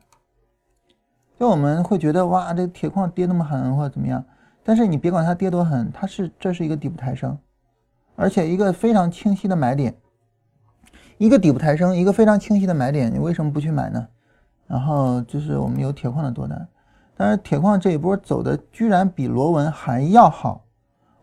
[1.40, 4.24] 就我们会觉得哇，这铁矿跌那么狠或者怎么样，
[4.62, 7.36] 但是你别管它跌多狠，它是这是一个底部抬升，
[8.14, 9.96] 而且一个非常清晰的买点。
[11.18, 14.08] 一个底部抬升，一个非常清晰的买点，你为什么不去买呢？
[14.68, 16.68] 然后就是我们有铁矿的多单，
[17.16, 20.64] 但是铁矿这一波走的居然比螺纹还要好，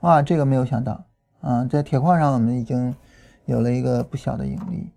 [0.02, 1.06] 哇，这个没有想到
[1.42, 1.64] 啊！
[1.66, 2.94] 在铁矿上我们已经
[3.46, 4.92] 有了一个不小的盈利，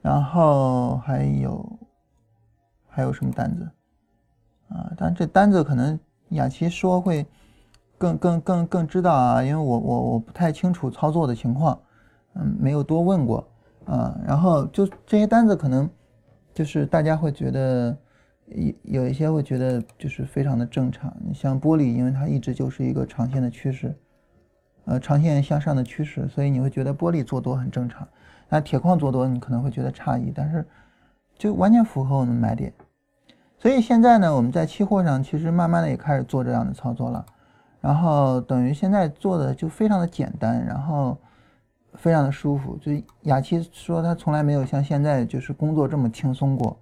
[0.00, 1.78] 然后还有
[2.88, 3.70] 还有什么单子
[4.70, 4.90] 啊？
[4.96, 5.98] 但这单子可能
[6.30, 7.26] 雅琪说会
[7.96, 11.78] 更更更更知道啊，因为我我我不太清楚操作的情况，
[12.34, 13.46] 嗯，没有多问过。
[13.84, 15.88] 啊，然后就这些单子可能
[16.54, 17.96] 就是大家会觉得
[18.46, 21.14] 有有一些会觉得就是非常的正常。
[21.20, 23.94] 你像玻璃，因为它一直就是一个长线的趋势，
[24.84, 28.06] 呃，长线向上的趋势，所以你会觉得玻璃做多很正常。
[28.48, 30.64] 那铁矿做多，你可能会觉得诧异，但是
[31.36, 32.72] 就完全符合我们买点。
[33.58, 37.24] 所以现在呢，我们在期货上其实慢慢的也开始做这样的操作了，
[37.80, 41.18] 然后等于现在做的就非常的简单，然后。
[41.94, 46.78] 非常的舒服，就雅琪说她从来没有像现在就是工作这么轻松过，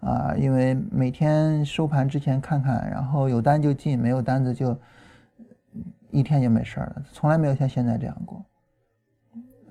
[0.00, 4.76] 啊，因为每天收盘之前看看，然后有单就进，没有单子就
[6.10, 8.44] 一天就没事了，从来没有像现在这样过。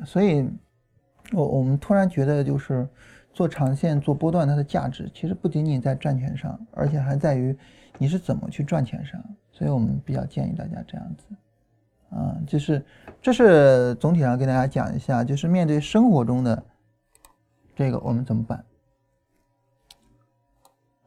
[0.05, 0.49] 所以，
[1.31, 2.87] 我我们突然觉得就是
[3.31, 7.55] 做长线做波段，它的价值其实不仅仅在赚钱上，而且还在于
[7.97, 9.23] 你是怎么去赚钱上。
[9.51, 11.23] 所以我们比较建议大家这样子。
[12.13, 12.85] 啊，就是，
[13.19, 16.63] 这是总体上跟大家讲一下，就是面对生活中的
[17.75, 18.63] 这个我们怎么办？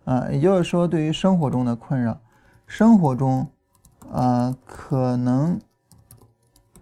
[0.05, 2.21] 啊，也就是说，对于生活中的困扰，
[2.67, 3.49] 生活中
[4.13, 5.61] 啊可能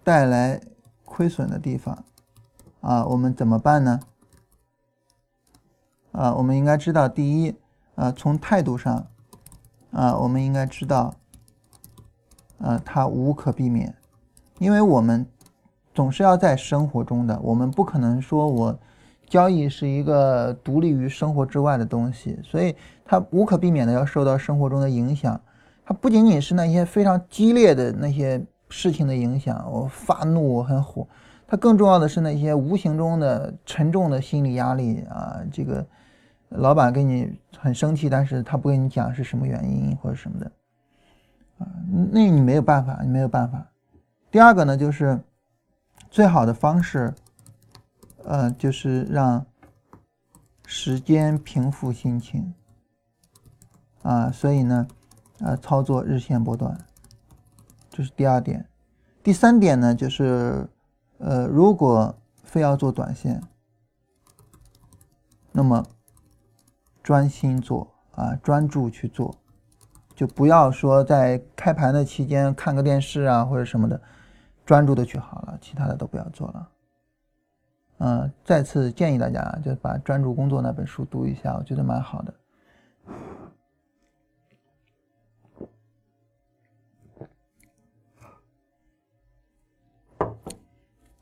[0.03, 0.59] 带来
[1.03, 2.03] 亏损的地方，
[2.81, 3.99] 啊，我们怎么办呢？
[6.13, 7.55] 啊，我们应该知道，第一，
[7.93, 9.05] 啊，从态度上，
[9.91, 11.13] 啊，我们应该知道，
[12.57, 13.95] 啊，它无可避免。
[14.59, 15.25] 因为我们
[15.93, 18.77] 总是要在生活中的，我们不可能说我
[19.27, 25.39] 交易是一个独立于生活之外的东西，所以它无可避免的要受到生活中的影响。
[25.85, 31.07] 它不仅仅是那些非常激烈的那些事情的影响，我发怒，我很火。
[31.47, 35.85] 它更重要的是那些无形中的沉重的心理压力啊，这个
[36.49, 40.51] 老板跟你很生气，但是他不跟你讲是什么原因或者什么的，
[41.59, 41.67] 啊，
[42.11, 43.63] 那你没有办法，你没有办法。
[44.35, 45.23] 第二个呢，就是
[46.09, 47.15] 最好的方式，
[48.25, 49.45] 呃，就是让
[50.65, 52.53] 时间平复心情，
[54.01, 54.87] 啊，所以呢，
[55.39, 56.77] 呃，操作日线波段，
[57.89, 58.67] 这是第二点。
[59.23, 60.67] 第三点呢，就是。
[61.19, 63.41] 呃，如果非要做短线，
[65.53, 65.85] 那么
[67.01, 69.33] 专心做啊，专注去做，
[70.13, 74.01] 就不要说在开盘的期间看个电视啊或者什么的，
[74.65, 76.69] 专注的去好了，其他的都不要做了。
[77.99, 82.33] 嗯，再次建议大家就把《专注工作》那本书读一下，我觉得蛮好的。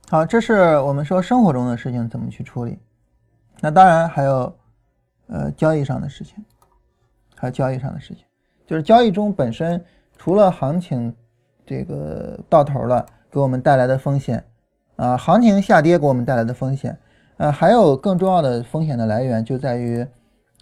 [0.10, 2.80] 好，这是我们说生活中的事情怎么去处理。
[3.60, 4.56] 那当然还有，
[5.28, 6.44] 呃，交易上的事情，
[7.36, 8.26] 还有交易上的事情，
[8.66, 9.84] 就是交易中本身
[10.18, 11.16] 除了行情
[11.66, 14.44] 这个到头了给我们带来的风险
[14.96, 16.96] 啊，行情下跌给我们带来的风险，
[17.38, 20.06] 呃，还有更重要的风险的来源就在于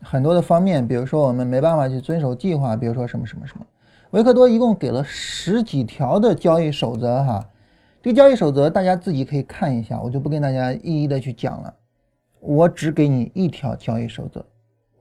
[0.01, 3.65] 很多的方面，比如说我们没办法去遵守计划，比如说什么什么什么。
[4.11, 7.45] 维克多一共给了十几条的交易守则哈。
[8.01, 11.73] 这个交易守则大家自己可以看一下，我就不跟大家一一的去讲了。
[12.39, 14.45] 我只给你一条交易守则，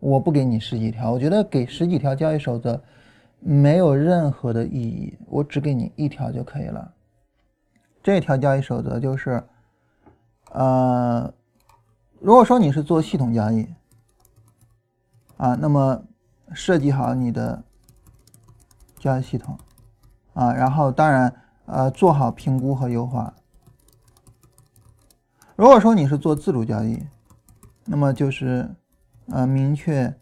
[0.00, 1.12] 我不给你十几条。
[1.12, 2.80] 我觉得给十几条交易守则
[3.38, 6.92] 没有任何的意义，我只给你一条就可以了。
[8.02, 9.42] 这条交易守则就是，
[10.52, 11.32] 呃，
[12.20, 13.68] 如果说你是做系统交易
[15.36, 16.02] 啊，那么
[16.52, 17.62] 设计好你的
[18.98, 19.58] 交易系统
[20.34, 21.34] 啊，然后当然。
[21.72, 23.32] 呃，做好评估和优化。
[25.54, 27.00] 如果说你是做自主交易，
[27.84, 28.74] 那么就是
[29.28, 30.12] 呃，明确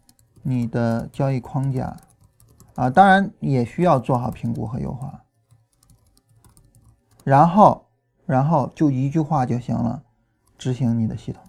[0.43, 1.97] 你的交易框架
[2.75, 5.23] 啊，当然也需要做好评估和优化。
[7.29, 7.85] 然后，
[8.25, 10.01] 然后就一句话就行了，
[10.57, 11.43] 执行你的系统，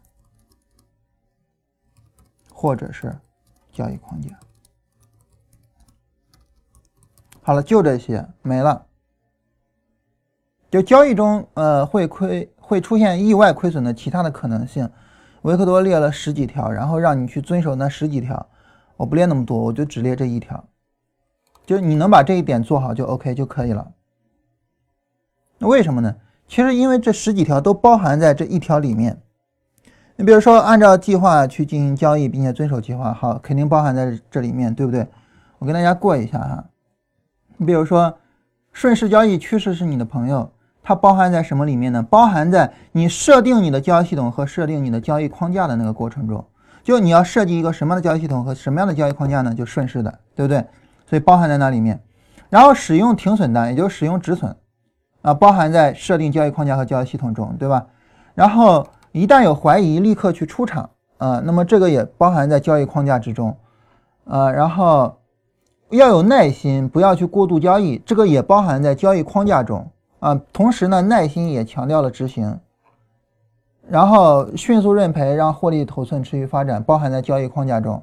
[2.52, 3.18] 或者是
[3.72, 4.38] 交易框架。
[7.40, 8.84] 好了，就这些没了。
[10.70, 14.86] 就交易中，呃，会亏会出现意外亏损的其他的可能性，
[15.40, 18.46] 维克多列了十几条，然后让你去遵守那十几条。
[18.98, 20.62] 我不列那么多，我就只列这一条，
[21.64, 23.94] 就是你能把这一点做好就 OK 就可以了。
[25.62, 26.16] 那为什么呢？
[26.48, 29.20] 其实因为这十几条都包含在这一条里面。
[30.16, 35.06] 你比如说，按照计划去进行交易，并且遵守计划，好，肯定包含在这里面，对不对？
[35.58, 36.64] 我跟大家过一下哈。
[37.58, 38.18] 你比如说，
[38.72, 40.50] 顺势交易，趋势是你的朋友。
[40.82, 42.02] 它包含在什么里面呢？
[42.02, 46.42] 包含在你设定你的交易系统和设定你的交易框架的那个过程中。
[46.82, 49.54] 就你要设计一个什么样的交易系统和什么样的交易框架呢？
[49.54, 50.64] 就顺势的，对不对？
[51.06, 52.00] 所以包含在那里面。
[52.48, 54.56] 然后使用停损单，也就是使用止损，
[55.22, 57.86] 啊，包含在设定交易框架和交易系统中，对吧？
[58.34, 63.56] 然后一旦有怀疑，立刻去出场，啊，那么这个也包含在交易框架之中，
[64.24, 65.18] 啊，然后
[65.90, 69.90] 要有耐心，不要去过度交易，这个也包含在交易框架中。
[70.20, 72.60] 啊，同时呢，耐心也强调了执行，
[73.88, 78.02] 然后迅速认赔，让获利头寸持续发展，包含在交易框架中，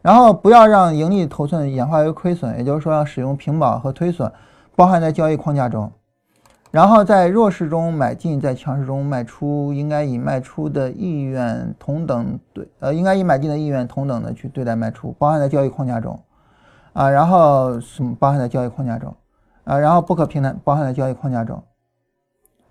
[0.00, 4.32] 然后不要让盈利头寸演化为亏损，也就是说要使用平保和推损，
[4.74, 5.92] 包含在交易框架中，
[6.74, 16.18] 然后在弱势中买进，在强势中卖出，应该以卖出的意愿同等对，呃，应该以买进的意愿同等的去对待卖出，包含在交易框架中，
[16.92, 19.14] 啊，然后什么包含在交易框架中。
[19.62, 21.62] 啊，然后不可平摊包含在交易框架中，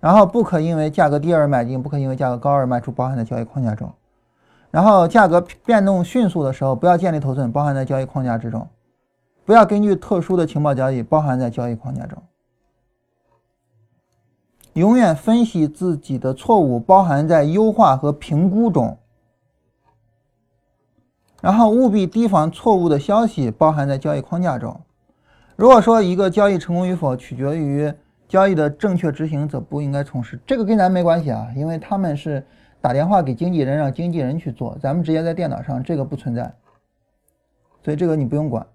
[0.00, 3.90] 然后不可因为价格低而买进，不可因为价格高而卖出，包含在交易框架中。
[4.70, 8.68] 然后价格变动迅速的时候，不要建立头寸，包含在交易框架之中。
[9.46, 12.22] 不要根据特殊的情报交易，包含在交易框架中。
[14.74, 18.96] 永远分析自己的错误，包含在优化和评估中。
[21.40, 24.80] 然后务必提防错误的消息，包含在交易框架中。
[25.56, 27.92] 如果说一个交易成功与否取决于
[28.26, 30.40] 交易的正确执行，则不应该从事。
[30.44, 32.44] 这个跟咱没关系啊，因为他们是
[32.80, 36.52] 打电话给经纪人，让经纪人去做，咱们直接在电脑上，这个不存在，
[37.84, 38.66] 所以这个你不用管。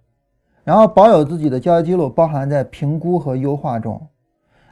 [0.63, 3.97] 然后保有自己的交易记录，包含在评估和优化中；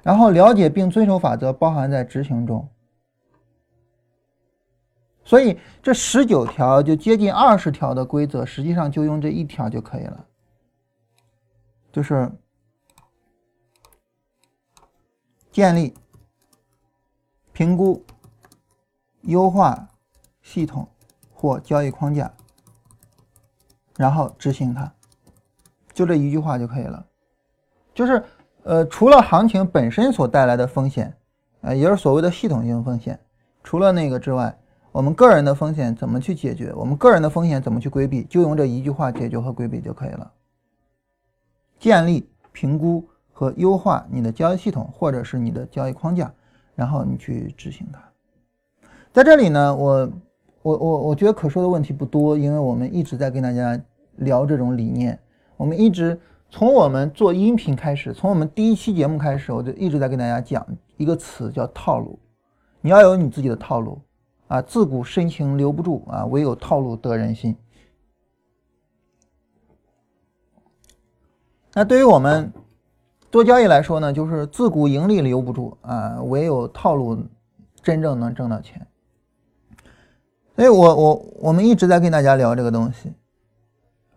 [0.08, 2.66] 然后了解并遵守法则，包含在执行中。
[5.26, 10.26] 所以这十九条就接近二十条的规则，实际上就用这一条就可以了。
[11.92, 12.32] 就是
[15.52, 15.94] 建立、
[17.52, 18.02] 评估、
[19.24, 19.90] 优化
[20.42, 20.88] 系统
[21.34, 22.32] 或交易框架，
[23.98, 24.90] 然后执行它，
[25.94, 27.06] 就这一句话就可以了。
[27.94, 28.24] 就是
[28.68, 31.14] 呃，除了行情本身所带来的风险，
[31.62, 33.18] 啊，也是所谓的系统性风险，
[33.64, 34.56] 除了那个之外，
[34.92, 36.74] 我们个人的风险怎么去解决？
[36.76, 38.24] 我们个人的风险怎么去规避？
[38.24, 40.32] 就用这一句话解决和规避就可以了。
[41.80, 43.04] 建立、评估。
[43.40, 46.34] 和优化你的交易系统或者是你的交易框架，
[46.74, 48.02] 然后你去执行它。
[49.14, 50.12] 在这里呢，我
[50.64, 53.80] 我我我觉得可说的问题不多，因为我们一直在跟大家
[54.16, 55.20] 聊这种理念。
[55.56, 60.66] 我们一直从我们做音频开始，从我们第一期节目开始，我就一直在跟大家讲
[60.98, 62.20] 一个词叫套路。
[62.82, 64.02] 你要有你自己的套路
[64.48, 64.62] 啊！
[64.62, 67.56] 自古深情留不住啊，唯有套路得人心。
[71.74, 72.52] 那对于我们。
[73.30, 77.26] 做交易来说呢，就是自古盈利留不住啊，唯有套路
[77.84, 78.88] 真正能挣到钱。
[80.56, 83.12] 所以我我我们一直在跟大家聊这个东西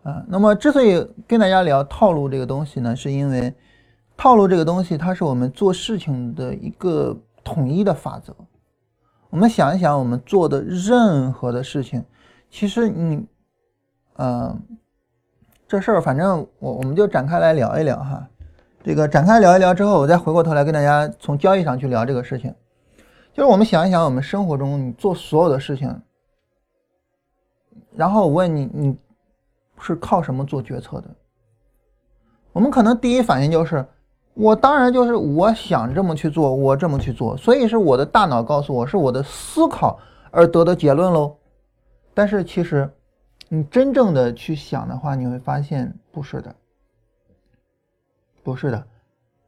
[0.03, 0.24] 啊。
[0.28, 3.55] 那么之所以跟大家聊套路这个东西呢，是因为
[4.16, 8.34] 套路这个东西它是我们做事情的一个统一的法则。
[9.30, 12.05] 我们想一想，我们做的任何的事情，
[12.51, 13.24] 其实你，
[14.16, 14.61] 嗯，
[15.68, 18.28] 这事儿反正我我们就展开来聊一聊哈。
[18.82, 22.53] 这个展开聊一聊之后，我再回过头来跟大家从交易上去聊这个事情。
[23.32, 26.01] 就是我们想一想，我们生活中你做所有的事情，
[27.94, 28.98] 然后我问你，你
[29.80, 31.08] 是靠什么做决策的？
[32.52, 33.86] 我们可能第一反应就是，
[34.34, 39.98] 我当然就是我想这么去做，我这么去做，所以是我的大脑告诉我是我的思考
[40.30, 41.36] 而得的结论喽。
[42.12, 42.90] 但是其实，
[43.48, 46.54] 你真正的去想的话，你会发现不是的。
[48.42, 48.86] 不是的，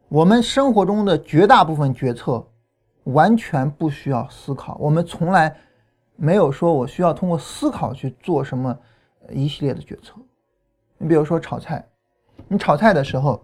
[0.09, 2.47] 我们生活中的绝大部分决策
[3.05, 4.77] 完全不需要思考。
[4.79, 5.57] 我们从来
[6.15, 8.79] 没有说我需要通过思考去做什么
[9.31, 10.15] 一系列的决策。
[11.03, 11.85] 你比如说炒菜，
[12.47, 13.43] 你炒菜的时候，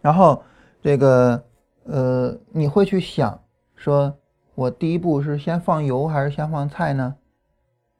[0.00, 0.42] 然后
[0.82, 1.44] 这个
[1.84, 3.38] 呃，你会去想
[3.76, 4.14] 说，
[4.54, 7.16] 我第一步是先放油还是先放菜呢？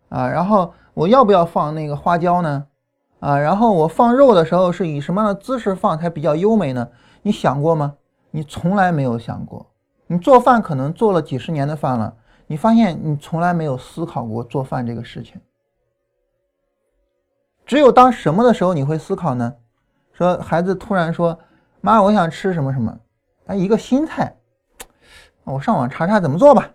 [0.09, 2.67] 啊，然后我要不要放那个花椒呢？
[3.21, 6.89] 啊，然后我放肉的时候是以什么样的姿势放才比较优美呢？
[7.21, 7.97] 你想过吗？
[8.31, 9.67] 你从来没有想过。
[10.07, 15.39] 你做饭可能做了几十年的饭了，你发现你从来没有思考过做饭这个事情。
[17.67, 19.55] 只有当什么的时候你会思考呢？
[20.13, 21.39] 说孩子突然说
[21.81, 22.97] ：“妈，我想吃什么什么。”
[23.47, 24.35] 哎，一个新菜，
[25.45, 26.71] 我上网查查怎么做吧。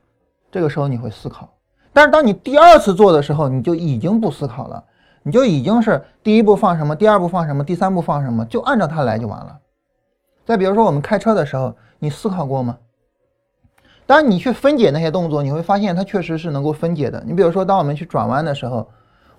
[0.52, 1.50] 这个时候你会思考。
[1.94, 4.84] 但是当你第二次做的时候，你就已经不思考了。
[5.22, 9.60] 你就已经是第一步放什么，第二步放什么，第三步放什么，就按照它来就完了。
[10.46, 12.78] 再比如说我们开车的时候，你思考过吗？
[14.06, 17.24] 当，你去分解那些动作，你会发现它确实是能够分解的。
[17.26, 18.90] 你比如说，当我们去转弯的时候，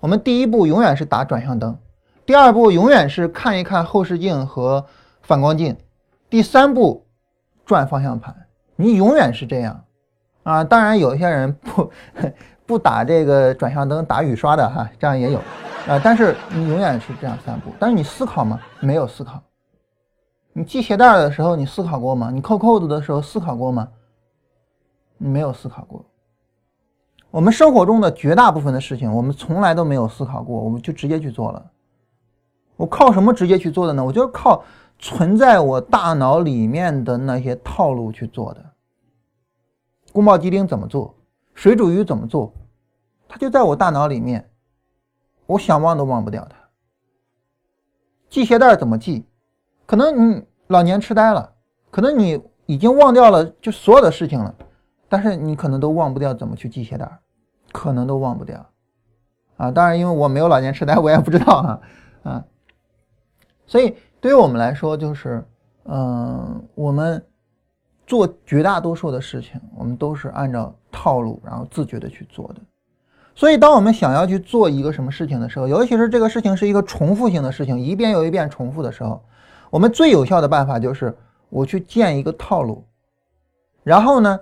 [0.01, 1.77] 我们第一步永远是打转向灯，
[2.25, 4.83] 第二步永远是看一看后视镜和
[5.21, 5.77] 反光镜，
[6.27, 7.05] 第三步
[7.65, 8.35] 转方向盘，
[8.75, 9.85] 你永远是这样
[10.43, 10.63] 啊。
[10.63, 11.91] 当然，有些人不
[12.65, 15.39] 不打这个转向灯，打雨刷的哈，这样也有。
[15.87, 15.99] 啊！
[16.03, 17.71] 但是你永远是这样散步。
[17.79, 18.59] 但是你思考吗？
[18.79, 19.41] 没有思考。
[20.53, 22.29] 你系鞋带的时候，你思考过吗？
[22.31, 23.87] 你扣扣子的时候思考过吗？
[25.17, 26.05] 你没有思考过。
[27.31, 31.71] 我们生活中的绝大部分的事情，我们从来都没有思考过，我们就直接去做了。
[32.75, 34.03] 我靠什么直接去做的呢？
[34.03, 34.63] 我就是靠
[34.99, 38.65] 存在我大脑里面的那些套路去做的。
[40.11, 41.15] 宫保鸡丁怎么做？
[41.53, 42.51] 水煮鱼怎么做？
[43.29, 44.49] 它就在我大脑里面。
[45.45, 46.55] 我想忘都忘不掉它。
[48.29, 49.25] 系鞋带怎么系？
[49.85, 51.53] 可能你老年痴呆了，
[51.89, 54.53] 可能你已经忘掉了就所有的事情了，
[55.11, 57.19] 但是你可能都忘不掉怎么去系鞋带，
[57.73, 58.65] 可能都忘不掉。
[59.57, 61.81] 啊，当然因为我没有老年痴呆，我也不知道哈。
[62.23, 62.45] 啊，
[63.67, 65.43] 所以对于我们来说，就是，
[65.83, 67.21] 嗯，我们
[68.07, 72.61] 做绝大多数的事情，我们都是按照套路，然后自觉的去做的。
[73.35, 79.21] 所以，当我们想要去做一个什么事情的时候，尤其是这个事情是一个重复性的事情，一遍又一遍重复的时候，
[79.69, 81.13] 我们最有效的办法就是
[81.49, 82.85] 我去建一个套路，
[83.83, 84.39] 然后呢，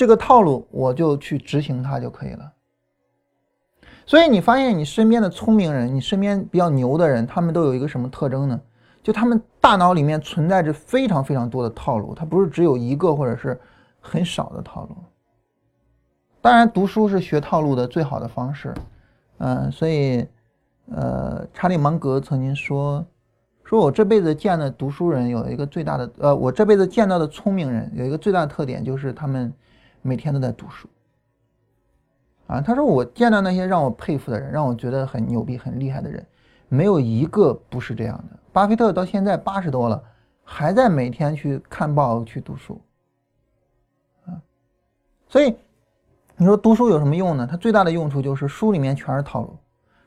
[0.00, 2.50] 这个套路我就去执行它就可以了。
[4.06, 8.58] 所以你发现你身边的聪明人，你身边比较牛的人，他们都有一个什么特征呢？
[9.02, 13.60] 就他们大脑里面存在着非常非常多的套路，它不是只有一个或者是
[14.00, 14.96] 很少的套路。
[16.40, 18.72] 当然，读书是学套路的最好的方式，
[19.36, 20.26] 嗯，所以，
[20.90, 23.04] 呃，查理芒格曾经说，
[23.64, 29.52] 说我这辈子见的读书人有一个最大的，呃，我这辈子见到的聪明人有一个最大的特点，就是他们
[30.02, 30.88] 每天都在读书。
[32.46, 36.26] 啊，他说我见到那些让我佩服的人，让我觉得很牛逼、很厉害的人，
[36.68, 38.38] 没有一个不是这样的。
[38.52, 40.02] 巴菲特到现在八十多了，
[40.42, 42.80] 还在每天去看报、去读书。
[44.26, 44.34] 啊，
[45.28, 45.54] 所以
[46.36, 47.46] 你说读书有什么用呢？
[47.48, 49.56] 它最大的用处就是书里面全是套路，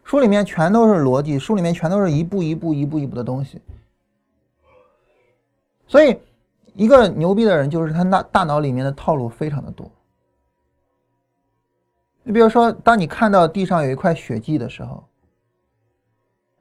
[0.04, 3.62] 书里面全都是逻辑，书里面全都是一步一步、一步一步的东西。
[5.88, 6.18] 所以，
[6.74, 9.90] 一个牛逼的人就是他那大脑里面的套路非常的多。
[12.24, 15.04] 你比如说，当你看到地上有一块血迹的时候，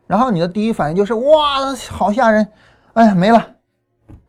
[0.06, 2.46] 然后你的第一反应就是哇，好吓人，
[2.94, 3.56] 哎呀没了。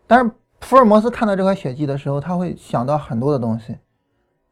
[0.06, 0.32] 但是
[0.62, 3.78] 福尔摩斯看到这块血迹的时候，他会想到很多的东西，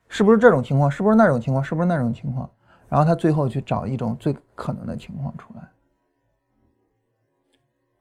[0.08, 0.90] 是不是这种情况？
[0.90, 1.64] 是不是那种情况？
[1.64, 2.50] 是不是那种情况？
[2.90, 5.70] 然后他最后去找一种最可能的情况出来。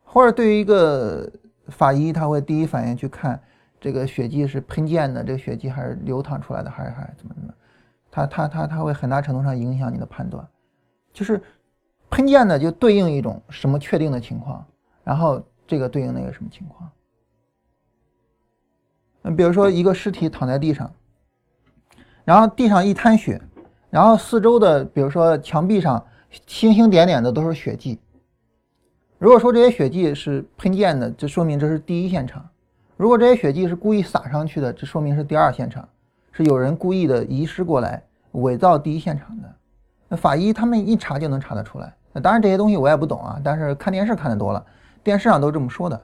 [0.03, 1.31] 或者对于一个
[1.71, 3.41] 法医，他会第一反应去看
[3.81, 7.55] 这个血迹是喷溅的，这个血迹还是流淌出来的，还是还是怎么怎么。
[8.11, 10.47] 他他他他会很大程度上影响你的判断，
[11.13, 11.41] 就是
[12.11, 14.67] 喷溅的就对应一种什么确定的情况，
[15.05, 16.91] 然后这个对应那个什么情况。
[19.23, 20.93] 嗯，比如说一个尸体躺在地上，
[22.25, 23.41] 然后地上一滩血，
[23.91, 26.05] 然后四周的比如说墙壁上
[26.47, 28.01] 星星点点的都是血迹。
[29.21, 32.41] 如果说这些血迹是喷溅的，就说明这是第一现场；
[32.97, 35.87] 如果这些血迹是故意撒上去的，这说明是第二现场。
[36.33, 38.03] 是有人故意的遗失过来，
[38.33, 39.55] 伪造第一现场的。
[40.09, 41.95] 那法医他们一查就能查得出来。
[42.15, 44.65] 那当然这些东西我也不懂啊，但是看电视看的多了，
[45.03, 46.01] 电视上都这么说的。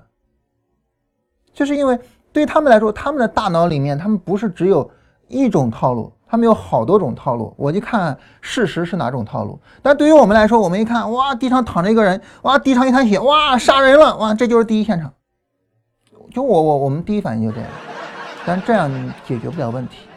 [1.55, 1.99] 就是因为
[2.35, 4.91] 对他们来说，他们的大脑里面他们不是只有
[5.27, 7.55] 一种套路，他们有好多种套路。
[7.57, 9.59] 我就看事实是哪种套路。
[9.81, 15.13] 但对于我们来说，我们一看，哇，地上躺着一个人，哇，地上一滩血，哇，杀人了，哇，这就是第一现场。
[16.31, 17.71] 就我我我们第一反应就这样，
[18.45, 18.91] 但这样
[19.25, 20.09] 解决不了问题。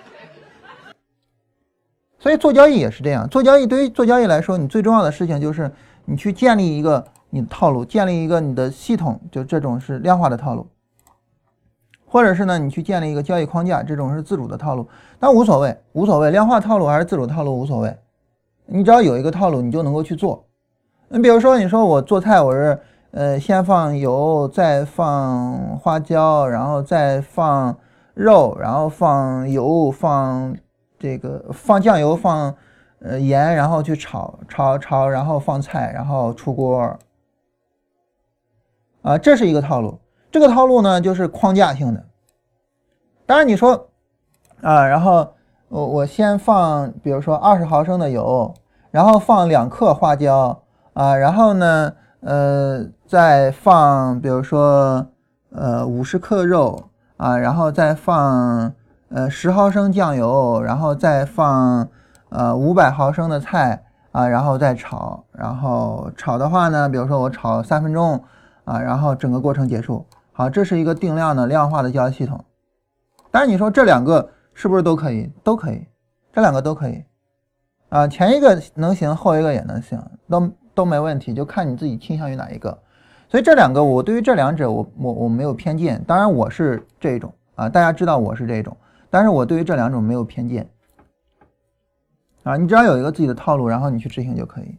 [2.19, 5.71] 所以做交易也是这样，做交易对于做交易来说，你最重要的事情就是
[6.03, 10.67] 你去建立一个你的套路，建立一个你的系统，就这种是量化的套路，
[12.05, 14.89] 或者是呢，你去建立一个交易框架，这种是自主的套路。
[15.19, 17.97] 但无所谓，无所谓，量化套路还是自主套路无所谓，
[18.65, 20.45] 你只要有一个套路，你就能够去做。
[21.09, 22.79] 你比如说，你说我做菜，我是
[23.11, 27.77] 呃先放油，再放花椒，然后再放
[28.13, 30.55] 肉，然后放油，放。
[31.01, 32.53] 这个放酱油，放
[32.99, 36.99] 呃盐，然后去炒炒炒，然后放菜，然后出锅。
[39.01, 39.97] 啊，这是一个套路。
[40.29, 42.05] 这个套路呢，就是框架性的。
[43.25, 43.88] 当然你说
[44.61, 45.27] 啊，然后
[45.67, 48.53] 我我先放，比如说二十毫升的油，
[48.91, 50.61] 然后放两克花椒
[50.93, 55.07] 啊，然后呢，呃，再放，比如说
[55.51, 58.73] 呃五十克肉啊，然后再放。
[59.11, 61.89] 呃，十毫升酱油，然后再放
[62.29, 68.23] 呃五百毫升的菜啊，然后再炒，然后炒的话呢，比如说我炒三分钟
[68.65, 70.05] 啊，然后整个过程结束。
[70.31, 72.45] 好，这是一个定量的量化的交易系统。
[73.31, 74.29] 但是你说这两个
[74.59, 75.31] 是不是都可以？
[75.41, 75.87] 都可以，
[76.33, 77.01] 这两个都可以
[77.87, 78.05] 啊。
[78.05, 79.97] 前一个能行，后一个也能行，
[80.27, 82.77] 都都没问题，就看你自己倾向于哪一个。
[83.29, 86.03] 所以这两个，我对于这两者，我我我没有偏见。
[86.05, 88.75] 当然我是这一种啊，大家知道我是这一种。
[89.09, 90.69] 但是我对于这两种没有偏见，
[92.43, 94.77] 啊，你只要有一个自己的套路，然后你去执行就可以。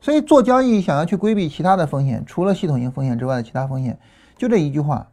[0.00, 3.98] 所以做交易想要去规避其他的风险，除了系统性风险之外的其他风险，
[4.38, 5.11] 就这一句话，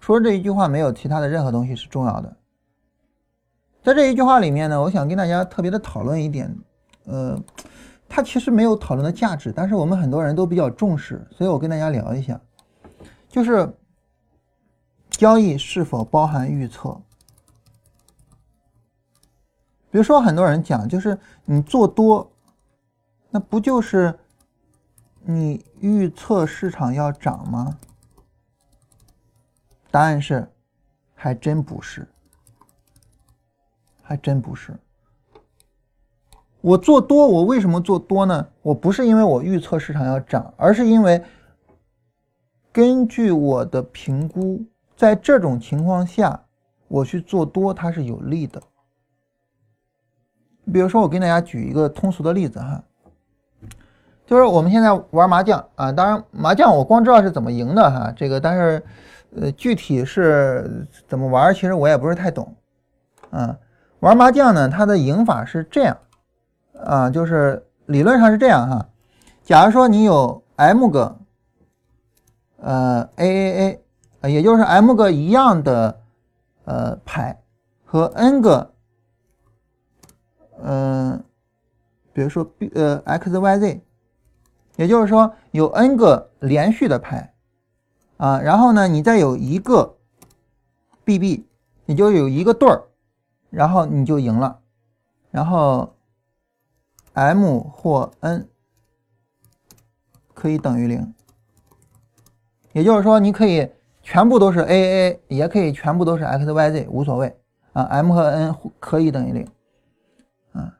[0.00, 2.36] 除了这一句话，没有其他的任何东西是重要的。
[3.82, 6.54] 在这一句话里面呢，我想跟大家特别的讨论一点，
[7.04, 7.38] 呃，
[8.08, 12.40] 它其实没有讨论的价值，但是我们很多人都比较重视，所以我跟大家聊一下，
[13.28, 13.72] 就是。
[15.10, 16.92] 交易是否包含预测？
[19.90, 22.30] 比如说，很多人讲，就是你做多，
[23.30, 24.16] 那不就是
[25.24, 27.78] 你预测市场要涨吗？
[29.90, 30.48] 答案是，
[31.14, 32.06] 还真不是，
[34.02, 34.74] 还真不是。
[36.60, 38.48] 我做多，我为什么做多呢？
[38.62, 41.22] 我不是因为我预测市场要涨，而是因为
[42.72, 44.64] 根据我的评估。
[44.96, 46.42] 在这种情况下，
[46.88, 48.60] 我去做多，它是有利的。
[50.72, 52.82] 比如说，我跟大家举一个通俗的例子哈，
[54.26, 58.84] 就是我们现在玩麻将啊，当然麻将我光知道是怎么赢的哈，这个但是
[59.36, 62.56] 呃具体是怎么玩，其实我也不是太懂
[63.30, 63.58] 啊。
[64.00, 65.98] 玩麻将呢，它的赢法是这样
[66.84, 68.88] 啊，就是理论上是这样哈。
[69.42, 71.16] 假如说你有 m 个
[72.58, 73.80] 呃 A A
[74.22, 76.00] A，也就是 M 个一样的
[76.64, 77.40] 呃牌
[77.84, 78.72] 和 N 个，
[80.62, 81.24] 嗯，
[82.12, 83.80] 比如说 B 呃 X Y Z，
[84.76, 87.32] 也就是说有 N 个连续的牌
[88.18, 89.96] 啊，然后呢，你再有一个
[91.04, 91.46] B B，
[91.86, 92.82] 你就有一个对儿，
[93.48, 94.58] 然后你就赢了，
[95.30, 95.94] 然后
[97.14, 98.48] M 或 N
[100.34, 101.14] 可以等于零。
[102.72, 103.70] 也就是说，你可以
[104.02, 107.36] 全部都是 A A，也可以全部都是 X Y Z，无所谓
[107.72, 107.84] 啊。
[107.84, 109.48] M 和 N 可以等于零
[110.52, 110.76] 啊。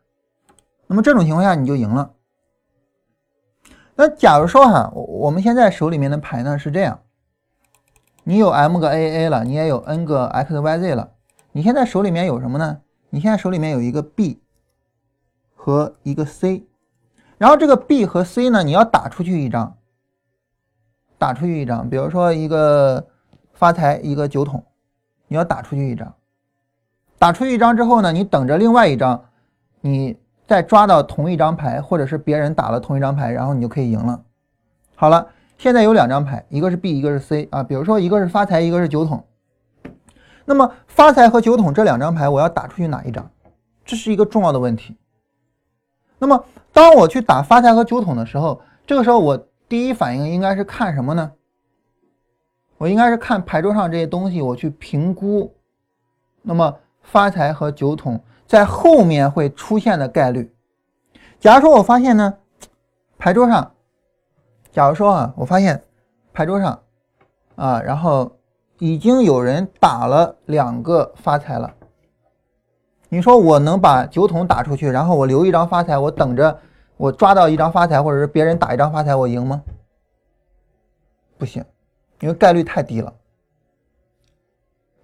[0.86, 2.12] 那么这种情况下你就赢了。
[3.94, 7.00] 那假如说哈，我我们现在手里面的牌呢是这样，
[8.28, 11.12] 你有 M 个 A A 了，你也有 N 个 X Y Z 了，
[11.52, 12.82] 你现在手里面有什么呢？
[13.08, 14.42] 你现在手里面有一个 B
[15.54, 16.66] 和一个 C，
[17.38, 19.78] 然后这个 B 和 C 呢，你要打出去一张。
[21.16, 23.08] 打出去一张，比如说一个
[23.54, 24.62] 发财，一个酒桶，
[25.28, 26.12] 你要打出去一张。
[27.18, 29.24] 打出去一张之后呢，你等着另外一张，
[29.80, 34.22] 你再抓到同一张牌，或者是别人打了同一张牌，然后你就可以赢了。
[34.96, 37.62] 好了，现在有两张牌，一个是 B，一个是 C 啊。
[37.62, 39.22] 比如说一个是发财，一个是酒桶。
[40.46, 43.30] 那么发财和酒桶这两张牌，我要打出去哪一张？
[43.84, 44.96] 这是一个重要的问题。
[46.18, 46.42] 那么
[46.72, 49.44] 当我去打发财和酒桶的时候，这个时候我。
[49.68, 51.30] 第一反应应该是看什么呢？
[52.78, 55.54] 我应该是看牌桌上这些东西，我去评估，
[56.40, 60.50] 那么发财和酒桶在后面会出现的概率。
[61.38, 62.38] 假如说我发现呢，
[63.18, 63.74] 牌桌上，
[64.72, 65.82] 假如说啊，我发现
[66.32, 66.80] 牌桌上
[67.56, 68.30] 啊，然后
[68.78, 71.74] 已经有人打了两个发财了，
[73.08, 76.58] 你说我能把酒桶打出去，然后我留一张发财，我等着。
[76.96, 79.62] 我抓到一张发财，或者是别人打一张发财，我赢吗？
[81.38, 81.64] 不行，
[82.18, 83.14] 因为概率太低了，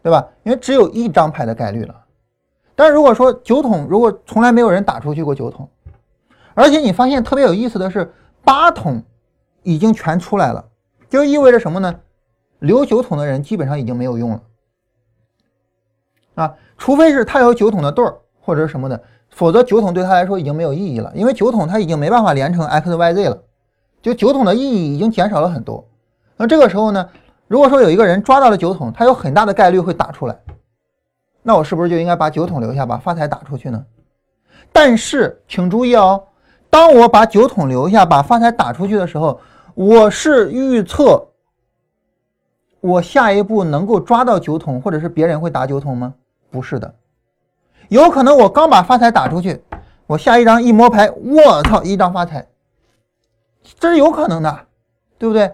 [0.03, 0.29] 对吧？
[0.43, 1.95] 因为只有一张牌的概率了。
[2.75, 5.69] 但是如果说酒桶，如果从来没有人打出去过酒桶，
[6.55, 8.12] 而且你发现特别有意思的是，
[8.43, 9.01] 八筒
[9.65, 10.65] 已经全出来了，
[11.11, 11.93] 就意味着什么呢？
[12.61, 14.43] 留酒桶的人基本上已经没有用了
[16.37, 19.03] 啊，除非是他有酒桶的对儿或者什么的。
[19.31, 23.43] 否则酒桶对他来说已经没有意义了，因为酒桶他已经没办法连成 x y z 了，
[24.01, 25.85] 就酒桶的意义已经减少了很多。
[26.37, 27.09] 那这个时候呢，
[27.49, 30.39] 如果说有一个人抓到了酒桶，他有很大的概率会打出来，
[31.43, 33.85] 那我是不是就应该把酒桶留下，把发财打出去呢？
[34.73, 36.23] 但是请注意哦，
[36.71, 39.41] 当我把酒桶留下，把发财打出去的时候，
[39.75, 41.29] 我是预测
[42.81, 46.14] 我下一步能够抓到酒桶，或者是别人会打酒桶吗？
[46.51, 46.95] 不是的。
[47.89, 49.62] 有可能我刚把发财打出去，
[50.07, 52.47] 我下一张一摸牌，我操，一张发财，
[53.79, 54.66] 这是有可能的，
[55.18, 55.53] 对不对？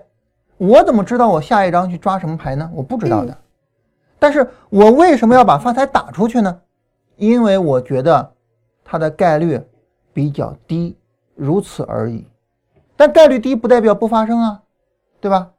[0.59, 2.71] 我怎么知道我下一张去抓什么牌呢？
[2.75, 3.37] 我不知道的。
[4.19, 6.61] 但是我为什么要把发财打出去呢？
[7.17, 8.33] 因为我觉得
[8.85, 9.59] 它的概率
[10.13, 10.97] 比较低，
[11.35, 12.27] 如此而已。
[13.01, 14.61] 但概率低不代表不发生啊，
[15.23, 15.53] 对吧？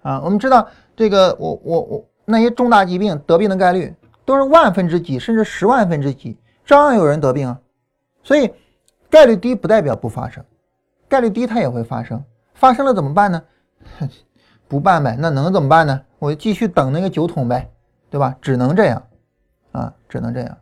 [0.00, 3.94] 啊，我们知道这个，我我我那些重大疾病得病的概率。
[4.24, 7.60] 都是万分之几，甚至十万分之几，照样有人得病啊。
[8.24, 8.52] 所以
[9.08, 10.44] 概率低不代表不发生，
[11.06, 12.24] 概率低它也会发生。
[12.54, 13.40] 发生了怎么办呢？
[14.66, 16.02] 不办呗，那能怎么办呢？
[16.18, 17.70] 我继续等那个酒桶呗，
[18.10, 18.34] 对吧？
[18.42, 19.00] 只能这样
[19.70, 20.58] 啊，只能这样。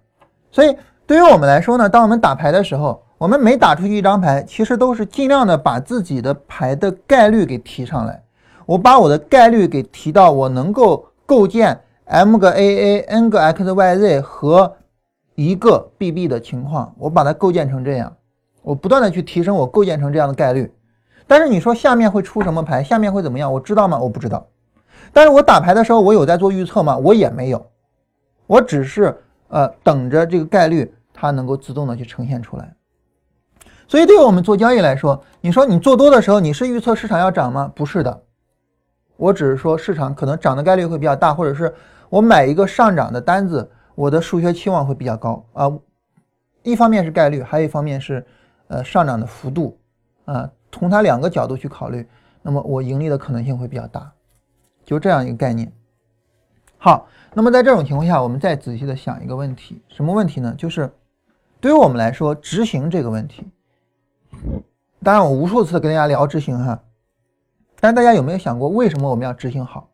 [0.50, 0.76] 所以
[1.07, 8.23] 对于我们来说呢，当我们打牌的时候，我们每打出去一张牌，其实都是尽量的把自己的牌的概率给提上来。
[8.67, 11.81] 我把我的概率给提到我能够构建。
[12.07, 14.77] m 个 a a n 个 x y z 和
[15.37, 18.15] 一个 b b 的情况，我把它构建成这样，
[18.61, 20.71] 我不断的去提升我构建成这样的概率。
[21.27, 23.51] 但是你说下面会出什么牌，下面会怎么样？
[23.51, 23.99] 我知道吗？
[23.99, 24.47] 我不知道。
[25.15, 26.95] 但是我打牌的时候，我有在做预测吗？
[26.99, 27.67] 我也没有，
[28.47, 29.17] 我只是
[29.49, 32.71] 呃等着这个概率它能够自动的去呈现出来。
[33.87, 37.72] 所以对于我们做交易来说，你说你做多的时候，你是预测市场要涨吗？
[37.74, 38.22] 不是的，
[39.16, 41.74] 我只是说市场可能涨的概率会比较大，或者是。
[42.11, 45.72] 我买一个上涨的单子，我的数学期望会比较高啊。
[46.62, 48.24] 一方面是概率，还有一方面是
[48.68, 49.76] 呃上涨的幅度
[50.24, 50.49] 啊。
[50.70, 52.07] 从它两个角度去考虑，
[52.41, 54.12] 那么我盈利的可能性会比较大，
[54.85, 55.72] 就这样一个概念。
[56.76, 60.55] 好，那么在这种情况下，我们再仔细的想一个问题，什么问题呢？
[60.57, 60.89] 就是
[61.59, 63.45] 对于我们来说，执行这个问题。
[65.03, 66.80] 当然，我无数次跟大家聊执行哈，
[67.78, 69.91] 但是大家有没有想过，为什么我们要执行好？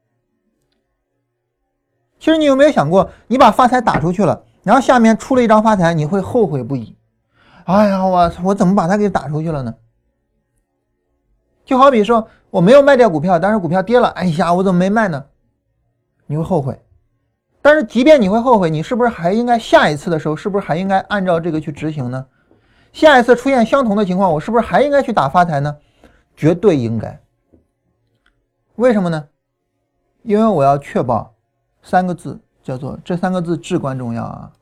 [2.19, 6.97] 其实你有没有想过，你把发财打出去了，然后下面出了一张发财，你会后悔不已。
[7.65, 9.75] 哎呀，我我怎么把它给打出去了呢？
[11.65, 15.25] 就好比说，我没有卖掉股票，但是股票跌了，哎呀，我怎么没卖呢？
[16.27, 16.81] 你会后悔。
[17.63, 22.27] 但是即便你会后悔，你是不是还应该下一次的时候，是不是还应该按照这个去执行呢？
[22.93, 25.79] 下一次出现相同的情况，我是不是还应该去打发财呢？
[26.37, 27.21] 绝对应该。
[28.77, 29.29] 为什么呢？
[30.23, 31.35] 因为我要确保
[31.83, 34.53] 三个字，叫做这三个字至关重要啊，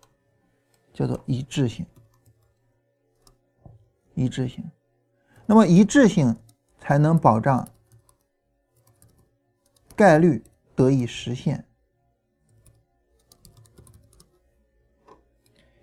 [0.93, 1.87] 叫做一致性。
[4.15, 4.69] 一致性，
[5.47, 6.37] 那么一致性
[6.81, 7.69] 才能保障
[9.95, 10.43] 概率
[10.75, 11.65] 得以实现。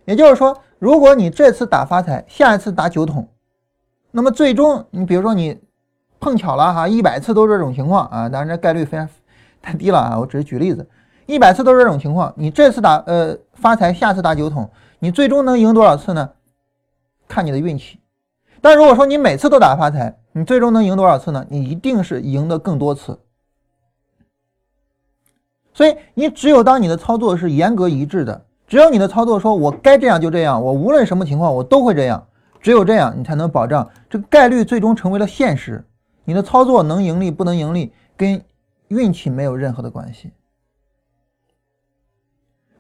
[0.04, 3.28] 也就是说，如果你这次打发财，下一次打九筒，
[4.12, 5.60] 那么最终你比如说你
[6.20, 9.08] 碰巧了哈，一百次都是这种情况啊，当然这概率非常
[9.62, 10.88] 太低了啊，我只是举例子，
[11.26, 14.70] 一百次都是这种情况，你这次打呃发财，下次打九筒，
[15.00, 16.32] 你最终能赢多少次呢？
[17.28, 18.00] 看你的运气。
[18.62, 21.46] 但如果说你每次都打发财，你最终能赢多少次呢？
[21.50, 23.20] 你一定是赢得更多次。
[25.74, 32.28] 所以你只有当你的操作是严格一致的，只有你的操作说我该这样就这样，我无论什么情况我都会这样，
[32.60, 35.86] 只有这样你才能保障这个概率最终成为了现实。
[36.24, 38.44] 你的操作能盈利不能盈利，跟
[38.88, 40.32] 运气没有任何的关系。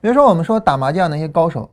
[0.01, 1.69] 比如说我们说打麻将那些高手，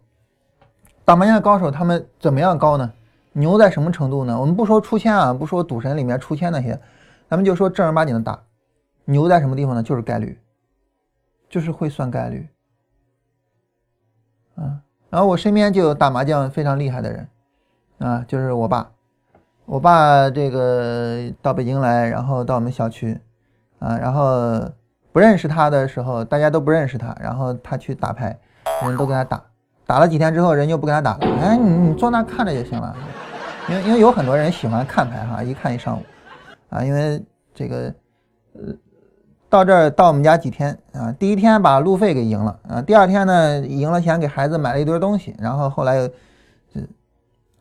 [1.05, 2.93] 打麻将高手他们怎么样高呢？
[3.33, 4.39] 牛在什么程度呢？
[4.39, 6.79] 我们不说出千啊，不说赌神里面出千那些，
[7.31, 8.39] 咱们就说正儿八经的打。
[9.07, 9.83] 牛在什么地方呢？
[9.83, 10.39] 就是概率，
[11.49, 12.47] 就是会算概率。
[14.57, 14.81] 啊，
[15.11, 17.29] 然后我身边就有打麻将非常厉害的人，
[17.99, 18.91] 啊，就是我爸。
[19.65, 23.19] 我爸这个到北京来，然后到我们小区，
[23.79, 24.61] 啊，然后
[25.13, 28.37] 不认识他的时候，大家都不认识他，然后他去打牌，
[28.83, 29.43] 人都跟他打，
[29.87, 31.27] 打了几天之后，人就不跟他打了。
[31.41, 32.95] 哎，你你坐那看着就行了。
[33.69, 36.03] 因为因为有很多人喜欢看牌哈，一看一上午，
[36.69, 37.23] 啊，因为
[37.55, 37.95] 这个，
[38.55, 38.75] 呃，
[39.53, 46.11] 到这儿到我们家几天啊，第一天把路费给赢了啊，第二天呢赢了钱给孩子买了一堆东西，然后后来又，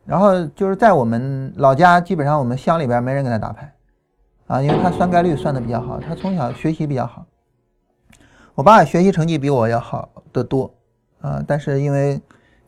[0.06, 3.70] 然后就是在我们老家，基本上我们乡里边没人跟他打牌，
[4.46, 7.26] 啊，因为他算概率算的比较好，他从小学习比较好，
[8.54, 10.72] 我爸学习成绩比我要好得多，
[11.20, 12.18] 啊，但是因为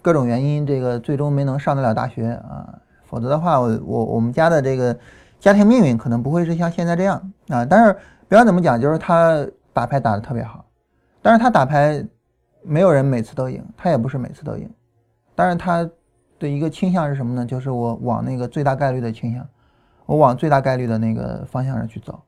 [0.03, 2.79] 各种原因，这个最终没能上得了大学啊。
[3.07, 4.95] 否则的话，我我我们家的这个
[5.41, 7.65] 家庭命运可能不会是像现在这样啊。
[7.65, 7.97] 但是
[8.35, 10.65] 不管怎么讲，就是他打牌打得特别好，
[11.23, 12.05] 但是他打牌
[12.65, 14.69] 没有人每次都赢，他也不是每次都赢。
[15.37, 15.89] 但是他
[16.41, 17.47] 的一个倾向是什么呢？
[17.47, 19.47] 就是我往那个最大概率的倾向，
[20.05, 22.21] 我往最大概率的那个方向上去走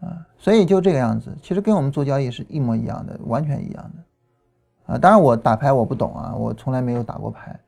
[0.00, 0.20] 啊。
[0.36, 4.98] 所以就这个样子，其实跟我们做交易是一模一样的，完全一样的啊。
[4.98, 7.58] 当然我打牌我不懂啊，我从来没有打过牌。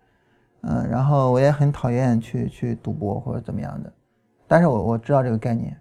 [0.65, 3.91] 嗯，然后我也很讨厌去去赌博或者怎么样的，
[4.47, 5.75] 但是我我知道这个概念。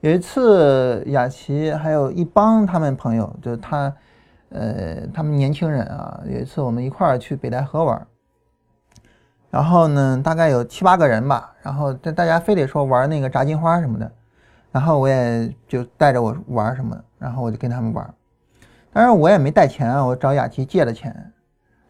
[0.00, 3.92] 有一次，雅琪还有一帮他们朋友，就是他，
[4.48, 8.06] 呃，他们年轻人啊，有一次我们一块儿去北戴河玩，
[9.50, 14.10] 然后呢，大概有七八个人吧，然后这大家非得说玩那个炸金花什么的，
[14.72, 18.14] 然后我也就带着我玩什么，然后我就跟他们玩，
[18.94, 21.32] 当然我也没带钱啊，我找雅琪借的钱。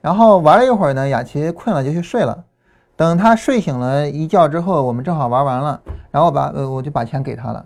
[0.01, 2.45] 然后玩了一会儿呢，雅琪困了就去睡了。
[2.97, 5.81] 等他睡醒了一觉之后，我们正好玩完了，
[6.11, 7.65] 然后把呃我就把钱给他了。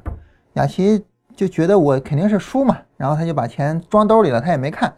[0.55, 1.05] 雅琪
[1.37, 4.93] 就觉得我肯定是输嘛，然后他就把钱装兜里了，他也没看。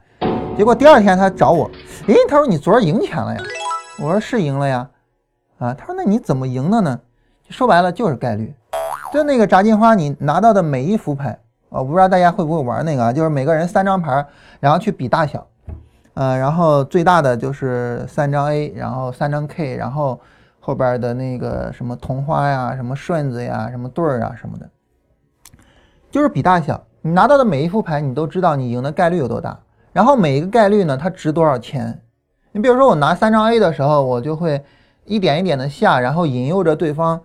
[0.56, 1.70] 结果第二天他找我，
[2.06, 3.40] 诶，他说你昨儿赢钱了呀？
[3.98, 4.88] 我说是赢了呀。
[5.58, 7.00] 啊，他说那你怎么赢的呢？
[7.48, 8.54] 说白了就是概率。
[9.12, 11.38] 就那个炸金花，你拿到的每一副牌，
[11.70, 14.26] 我不知道大家会不会玩那个啊，就是每个人三张牌，
[14.60, 15.46] 然后去比大小。
[16.12, 20.20] 呃，然后最大的就是三张 A，然后三张 K，然后
[20.60, 24.68] 后边的那个什么同花呀、什么顺子呀、什么对儿啊什么的，
[26.16, 26.82] 就是比大小。
[27.02, 29.60] 你拿到的每一副牌，你都知道你赢的概率有多大。
[29.92, 32.00] 然后每一个概率呢，它值多少钱？
[32.52, 34.64] 你比如说我拿三张 A 的时候，我就会
[35.04, 37.20] 一点一点的下，然后引诱着对方，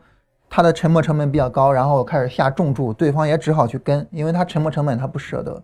[0.49, 5.63] 他的沉没成本比较高，然后开始下重注，对方也只好去跟，因为他沉没成本他不舍得。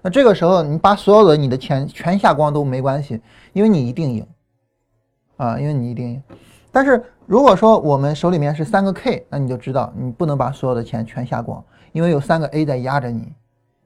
[0.00, 3.20] 那这个时候，你把所有的你的钱全下光都没关系，
[3.52, 4.26] 因为你一定赢，
[5.36, 6.22] 啊，因为你一定赢。
[6.72, 11.62] 但是如果说我们手里面是三个 K，那你就知道你不能把所有的钱全下光，
[11.92, 13.32] 因为有三个 A 在压着你，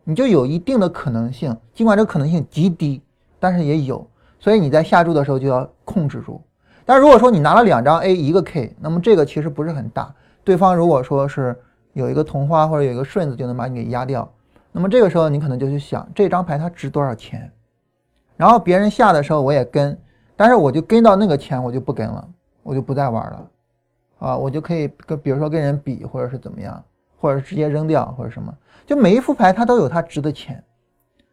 [0.04, 3.02] 你就有一定的可能性，尽管这个可能性极低，
[3.38, 4.06] 但是也有，
[4.38, 6.40] 所以你在下注的时候就要控制住。
[6.84, 11.54] 但如果说你拿了两张 A 一个 K，那么这个其实不是很大，对方如果说是
[11.92, 14.30] 有一个同花或者有一个顺子就能把你给压掉。
[14.70, 17.50] 那么这个时候，你可能就去想这张牌它值多少钱，
[18.36, 19.98] 然后别人下的时候我也跟，
[20.36, 22.28] 但是我就跟到那个钱我就不跟了，
[22.62, 23.50] 我就不再玩了，
[24.18, 26.84] 啊，我就可以跟比如说跟人比或者是怎么样，
[27.18, 28.52] 或者直接扔掉或者什么。
[28.86, 30.62] 就每一副牌它都有它值的钱，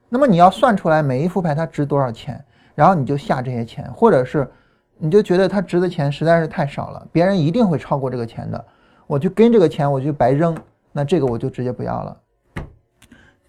[0.10, 4.50] 那么你要算出来每一副牌它值多少钱，然后你就下这些钱，或者是
[4.98, 8.66] 你就觉得它值的钱实在是太少了，别人一定会超过这个钱的，
[9.06, 10.58] 我就跟这个钱我就白扔，
[10.92, 12.18] 那这个我就直接不要了。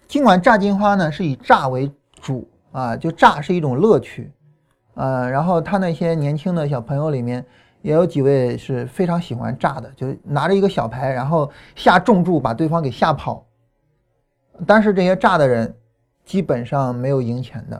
[0.07, 4.31] 尽管炸金花呢是以炸为主啊，就炸是一种乐趣，
[4.93, 7.43] 呃，然后他那些年轻的小朋友里面
[7.85, 13.45] 也有几位是非常喜欢炸的，就拿着一个小牌，然后下重注把对方给吓跑。
[14.65, 15.71] 但是这些炸的人
[16.25, 17.79] 基本上没有赢钱的，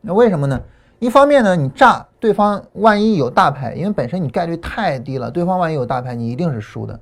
[0.00, 0.60] 那为什么呢？
[0.98, 6.98] 一方面呢，你炸对方万一有大牌，因为本身你概率太低了，对方万一有大牌，你一定是输的。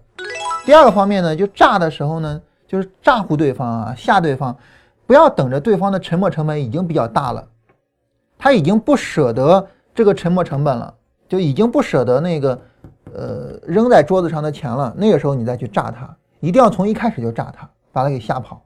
[0.67, 2.41] 第二个方面呢，就炸的时候呢。
[2.69, 4.57] 就是诈唬对方啊，吓对方，
[5.07, 7.47] 不要等着对方的沉没成本已经比较大了，
[8.39, 10.95] 他已经不舍得这个沉没成本了，
[11.33, 12.61] 就已经不舍得那个
[13.15, 14.93] 呃扔在桌子上的钱了。
[14.99, 18.61] 那个时候你再去炸他，一定要从一开始就炸他，把他给吓跑。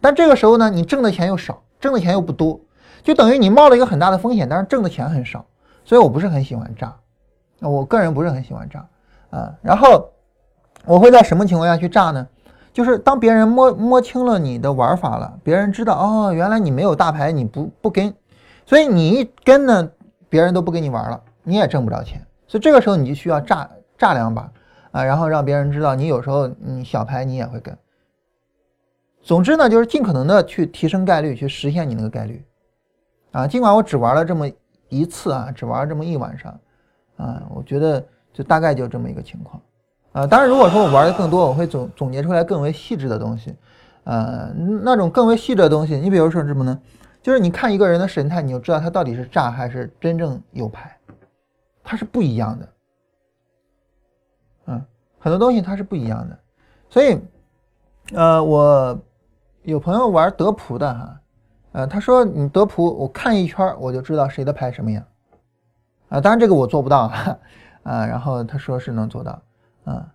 [0.00, 2.58] 但这个时候呢，你挣的钱又少，挣的钱又不多，
[3.02, 5.44] 就等于你冒了一个很大的风险，但是挣的钱很少。
[5.84, 6.96] 所以我不是很喜欢炸，
[7.60, 8.86] 我个人不是很喜欢炸
[9.28, 9.52] 啊。
[9.60, 10.08] 然后
[10.86, 12.26] 我会在什么情况下去炸呢？
[12.72, 18.14] 就是当别人摸摸清了你的玩法了，别人知道哦，原来你没有大牌，你不不跟，
[18.64, 19.90] 所以你一跟呢，
[20.30, 22.20] 别人都不跟你玩了，你也挣不着钱。
[22.48, 24.50] 所以这个时候你就需要炸炸两把
[24.90, 27.76] 啊，然后让别人知道你有时候你小牌你也会跟。
[29.22, 32.44] 总之呢，就是尽可能的去提升概率，去实现你那个概率
[33.30, 33.46] 啊。
[33.46, 34.48] 尽管我只玩了这么
[34.88, 36.60] 一次啊，只玩了这么一晚上
[37.16, 39.62] 啊，我觉得就大概就这么一个情况。
[40.12, 43.54] 啊，当然，如果说我玩的更多，我会总总结出来更为细致的东西，
[44.04, 44.50] 呃，
[44.82, 46.80] 那种更为细致的东西，你比如说什么呢？
[47.20, 50.95] 就是你看一个人的神态，你就知道他到底是炸还是真正有牌，
[51.86, 52.68] 它是不一样的。
[54.66, 54.84] 嗯，
[55.20, 56.38] 很多东西它是不一样的，
[56.90, 57.20] 所以，
[58.12, 59.00] 呃，我
[59.62, 61.20] 有朋友玩德扑的哈，
[61.70, 65.04] 呃，他说你德扑，我看一圈我就知道谁的牌什么样，
[66.08, 67.02] 啊，当然这个我做不到
[67.84, 69.40] 啊，然后他说是能做到。
[69.84, 70.12] 啊，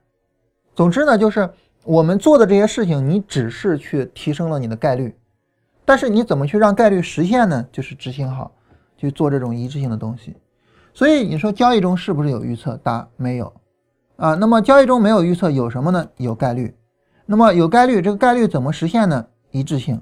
[0.76, 1.49] 总之呢，就是
[1.86, 5.17] 我们做的这些事情，你只是去提升了你的概率，
[5.86, 7.65] 但是你怎么去让概率实现呢？
[7.72, 8.51] 就是执行好，
[8.97, 10.36] 去做这种一致性的东西。
[10.94, 12.78] 所以你说交易中是不是有预测？
[12.84, 13.54] 答没有
[14.18, 14.36] 啊。
[14.36, 16.08] 那么交易中没有预测有什么呢？
[16.18, 16.76] 有概率。
[17.26, 19.26] 那么有概率，这个概率怎么实现呢？
[19.52, 20.02] 一致性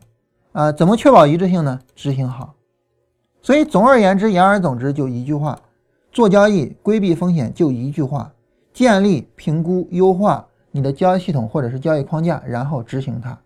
[0.52, 1.80] 啊，怎么确保一致性呢？
[1.96, 2.56] 执行好。
[3.42, 5.60] 所以总而言之，言而总之，就一句话：
[6.12, 8.32] 做交易规避风险，就一句话。
[8.72, 13.38] 建立、评估、优化你的交易系统或者是交易框架，然后执行它，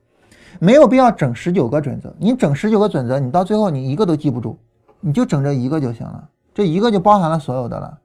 [0.59, 2.13] 没有必要整十九个准则。
[2.19, 4.57] 你整十九个准则，你到最后你一个都记不住，
[4.99, 7.99] 你就整这一个就行了，这一个就包含了所有的了。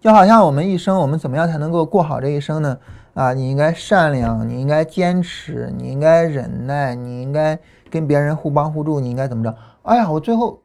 [0.00, 2.78] 就好像我们一生，我们怎么样才能够过好这一生呢？
[3.14, 7.58] 啊，你应该善良，你应该坚持，你应该忍耐，你应该
[7.90, 9.56] 跟别人互帮互助，你应该怎么着？
[9.82, 10.62] 哎呀，我最后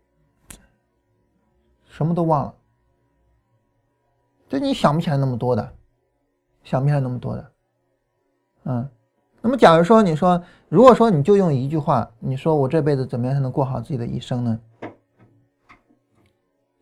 [1.88, 2.54] 什么都忘了。
[4.48, 5.74] 就你想不起来那么多的，
[6.64, 7.52] 想不起来那么多的，
[8.64, 8.90] 嗯，
[9.42, 14.60] 那么假如说你说，如果说你就用一句话，你说我这辈子怎么样才能过好自己的一生呢？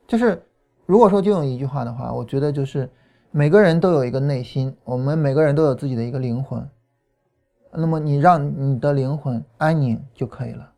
[0.08, 0.42] 就是
[0.86, 2.90] 如果说就用一句话的话，我觉得就是
[3.32, 6.68] 每个人都有一个内心，我们每个人都有自己的一个灵魂，
[7.72, 10.72] 那么你让你的灵魂安宁就可以了。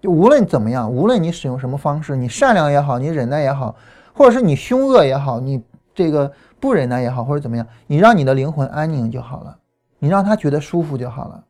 [0.00, 3.76] 就无论怎么样，无论你使用什么方式，你善良也好，你忍耐也好。
[4.14, 5.64] 或者是你凶恶也好，你
[5.94, 6.30] 这个
[6.60, 9.58] 不忍耐也好，或者怎么样，你让你的灵魂安宁就好了，
[9.98, 11.44] 你让他觉得舒服就好了。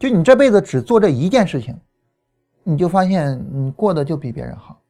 [0.00, 1.78] 就你这辈子只做这一件事情，
[2.64, 4.81] 你就发现你过得就比别人好。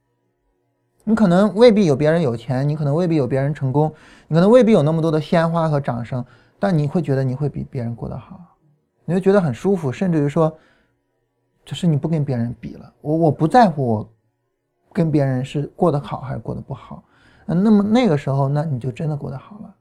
[1.05, 3.93] 你可能未必有别人有钱，你可能未必有别人成功，
[4.29, 6.25] 你可能未必有那么多的鲜花和掌声，
[6.59, 8.41] 但你会觉得你会比别人过得好，
[9.05, 10.57] 你会觉得很舒服，甚至于说，
[11.65, 14.09] 就是你不跟别人比了，我我不在乎我。
[14.95, 17.03] 跟别人是过得好还是过得不好？
[17.47, 19.75] 嗯，那么那个时候，那你就真的过得好了。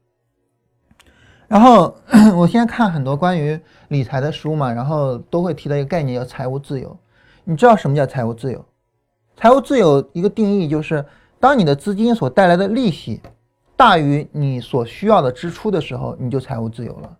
[1.46, 1.94] 然后
[2.34, 6.96] 我现在看很多关于理财的书嘛，然后都会提到一个概念叫财务自由。
[7.44, 8.64] 你知道什么叫财务自由？
[9.36, 11.04] 财务自由一个定义就是，
[11.40, 13.20] 当你的资金所带来的利息
[13.76, 17.16] 大于你所需要的支出的时候，你就财务自由了。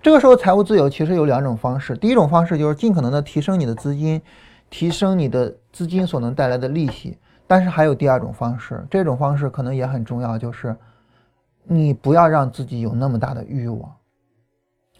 [0.00, 1.96] 这个时候，财务自由其实有两种方式。
[1.96, 4.22] 第一种方式就是尽可能的提升你的资金，
[4.70, 7.18] 提升你的资金所能带来的利息。
[7.48, 10.76] 但是还有第二种方式，这种方式可能也很重要，就是
[11.64, 13.92] 你不要让自己有那么大的欲望，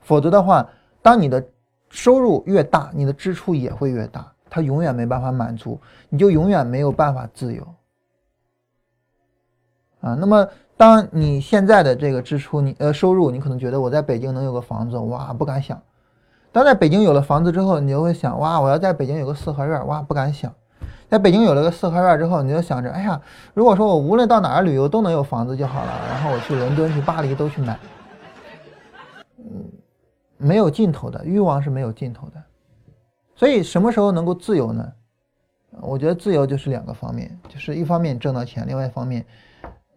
[0.00, 0.68] 否则的话，
[1.02, 1.44] 当你的
[1.88, 5.78] 收入越大，你的支出也会越大，他永远没办法满足，
[6.08, 7.62] 你就永远没有办法自由。
[10.00, 10.48] 啊，那么
[10.78, 15.78] 当你现在的这个支出，你呃收入，你可能觉得我在北京能有个房子，哇，不敢想。
[16.52, 20.50] 当在北京有了房子之后，你就会想，哇，我要在北京有个四合院，哇，不敢想。
[21.10, 23.20] 在北京有了个四合院之后，你就想着，哎呀，
[23.52, 27.78] 如果说我无论到哪儿旅游都能有房子就好了，然后我去伦敦、去巴黎都去买。
[29.36, 29.70] 嗯，
[30.38, 32.42] 没有尽头的欲望是没有尽头的。
[33.36, 34.92] 所以什么时候能够自由呢？
[35.80, 39.24] 我觉得自由就是两个方面，就是一方面挣到钱，另外一方面。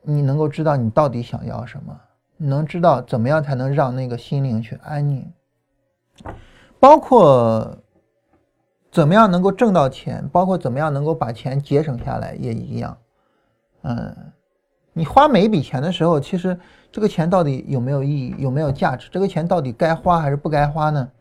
[0.02, 2.00] 你能够知道你到底想要什么，
[2.38, 5.30] 你能知道怎么样才能让那个心灵去安宁，
[6.80, 7.78] 包括
[8.90, 12.98] 怎么样能够挣到钱，包括怎么样能够把钱节省下来也一样。
[13.82, 14.16] 嗯，
[14.94, 16.58] 你花每一笔钱的时候，其实
[16.92, 19.10] 这个钱到底有没有意义，有没有价值？
[19.12, 21.12] 这个钱到底该花还是不该花呢？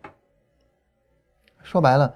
[1.69, 2.15] 说白了，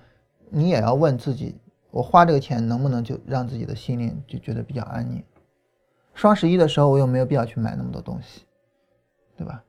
[0.48, 1.54] 你也要问自己：
[1.90, 5.22] 我花这个钱能不能就让自己的心灵就觉得比较安宁？
[6.14, 8.46] 双十一的时候，我有没有必要去买那么多东西，
[9.36, 9.62] 对吧？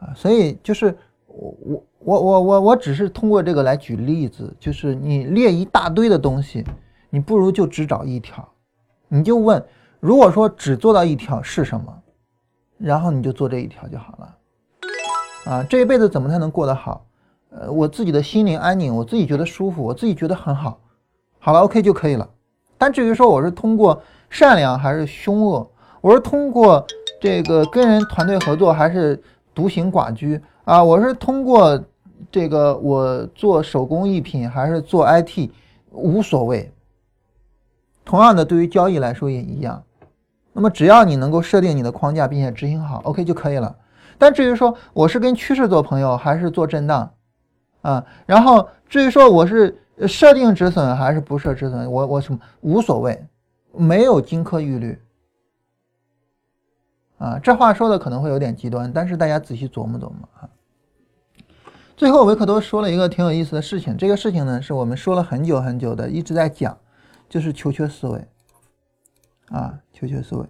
[0.00, 0.94] 啊，所以就是
[1.28, 6.62] 我我我我我我只是通过这个来举例子，就是你列一大堆的东西，
[7.08, 8.46] 你不如就只找一条，
[9.08, 9.64] 你就问，
[9.98, 12.02] 如果说只做到一条是什么，
[12.76, 14.36] 然后你就做这一条就好了。
[15.46, 17.06] 啊，这一辈子怎么才能过得好？
[17.50, 20.80] 呃，我自己的心灵安宁，我自己觉得舒服，我自己觉得很好，
[21.38, 22.28] 好了，OK 就可以了。
[22.78, 24.02] 但至于说我是通过。
[24.28, 25.70] 善良还是凶恶？
[26.00, 26.84] 我是通过
[27.20, 29.22] 这个跟人团队合作，还是
[29.54, 30.82] 独行寡居啊？
[30.82, 31.80] 我是通过
[32.28, 35.48] 这个我做手工艺品，还是做 IT，
[35.92, 36.72] 无所谓。
[38.04, 39.80] 同样的，对于交易来说也一样。
[40.52, 43.76] 那么只要你能够设定你的框架，并且执行好，OK 就可以了。
[44.18, 47.08] 但至于说我是跟趋势做朋友，还是做震荡
[47.86, 48.04] 啊？
[48.26, 49.78] 然后至于说我是
[50.08, 53.24] 设定止损还是不设止损，我我什么无所谓。
[53.78, 54.98] 没有金科玉律
[57.18, 60.48] 啊，这话说的可能会有点极端，但是大家仔细琢磨琢磨啊。
[61.94, 66.76] 最后维克多说了一个挺有意思的事情，这个事情呢是我们说了很久很久的，一直在讲，
[67.28, 68.26] 就是求缺思维
[69.50, 70.46] 啊，求缺思维。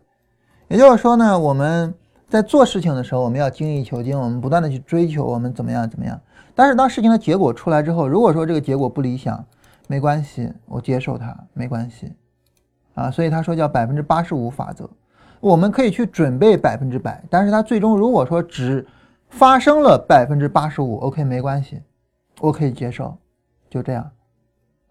[0.69, 1.93] 也就是说呢，我们
[2.29, 6.21] 在做事情的时候，我们要精益求精，我们不断的去追求我们怎么样怎么样。
[6.57, 9.45] 但是当事情的结果出来之后，如果说这个结果不理想，
[9.87, 12.13] 没关系，我接受它，没关系。
[12.95, 14.89] 啊，所以他说叫百分之八十五法则，
[15.39, 18.87] 我们可以去准备百分之百，但是它最终如果说只
[19.29, 21.83] 发生了百分之八十五，OK 没关系，
[22.41, 23.15] 我可以接受，
[23.69, 24.11] 就这样。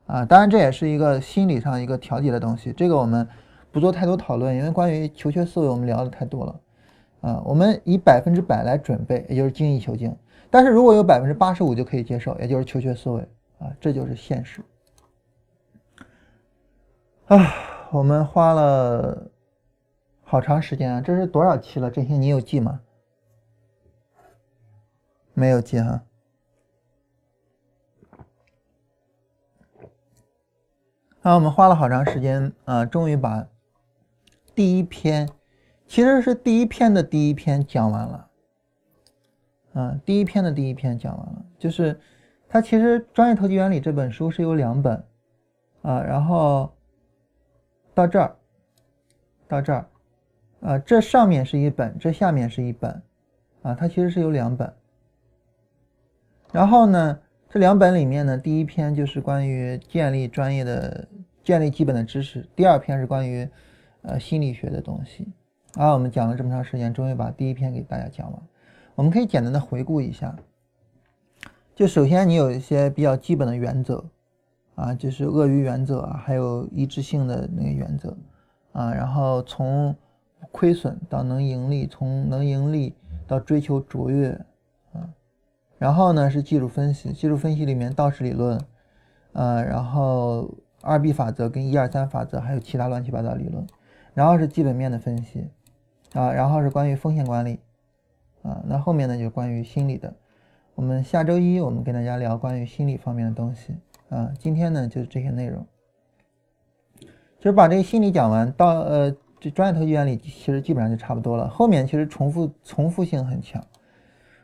[0.06, 3.28] 啊，当然这也是一个心理上一个调节的东西，这个我们
[3.72, 6.56] 不做太多讨论，因为关于求学思维我们聊的太多了。
[7.22, 10.16] 啊，我们以百分之百来准备，也就是精益求精。
[10.56, 13.20] 但是如果有百分之八十五就可以接受，也就是求学思维
[13.60, 14.62] 啊，这就是现实。
[17.26, 17.38] 啊。
[17.92, 19.30] 我们花了
[20.24, 21.02] 好长时间啊！
[21.02, 21.90] 这是多少期了？
[21.90, 22.82] 这些你有记吗？
[25.34, 26.04] 没有记哈。
[31.22, 33.48] 啊，我们花了好长时间啊，终于把
[34.54, 35.30] 第一篇，
[35.86, 38.30] 其实是第一篇的第一篇讲完了。
[39.76, 42.00] 啊，第一篇的第一篇讲完了，就是
[42.50, 45.04] 它其实《专业投机原理》这本书是有两本
[45.84, 46.72] 啊，然后。
[47.96, 48.36] 到这儿，
[49.48, 49.88] 到这儿，
[50.60, 53.02] 啊，这上面是一本，这下面是一本，
[53.62, 54.74] 啊，它其实是有两本。
[56.52, 57.18] 然后呢，
[57.50, 61.08] 这两本里面呢，第一篇就是关于建立专业的、
[61.42, 63.48] 建立基本的知识，第二篇是关于
[64.02, 65.32] 呃心理学的东西。
[65.76, 68.42] 啊，我们讲了这么长时间，终于把第一篇给大家讲完。
[68.96, 70.36] 我们可以简单的回顾一下，
[71.76, 74.04] 就首先你有一些比较基本的原则。
[74.76, 78.14] 啊，就是鳄鱼原则啊，还有一致性的那个原则
[78.74, 79.96] 啊，然后从
[80.52, 82.94] 亏损到能盈利，从能盈利
[83.26, 84.32] 到追求卓越
[84.92, 85.08] 啊，
[85.78, 88.60] 然后呢是技术分析，技术分析里面道氏理论，
[89.32, 93.66] 呃，然后二 B 法则跟一二三法则，还有其他乱七八糟理论，
[94.14, 95.48] 然后是基本面的分析
[96.12, 97.62] 啊，然后是关于风险管理
[98.46, 100.14] 啊，那后面呢就关于心理的，
[100.76, 103.76] 我们下周一我们跟大家聊关于心理方面的东西。
[104.10, 105.66] 啊，今天呢就是这些内容，
[107.40, 111.50] 就是把这个心理讲完，到呃这专业投机原理其实基本上就差不多了。
[111.50, 113.66] 后面其实重复重复性很强，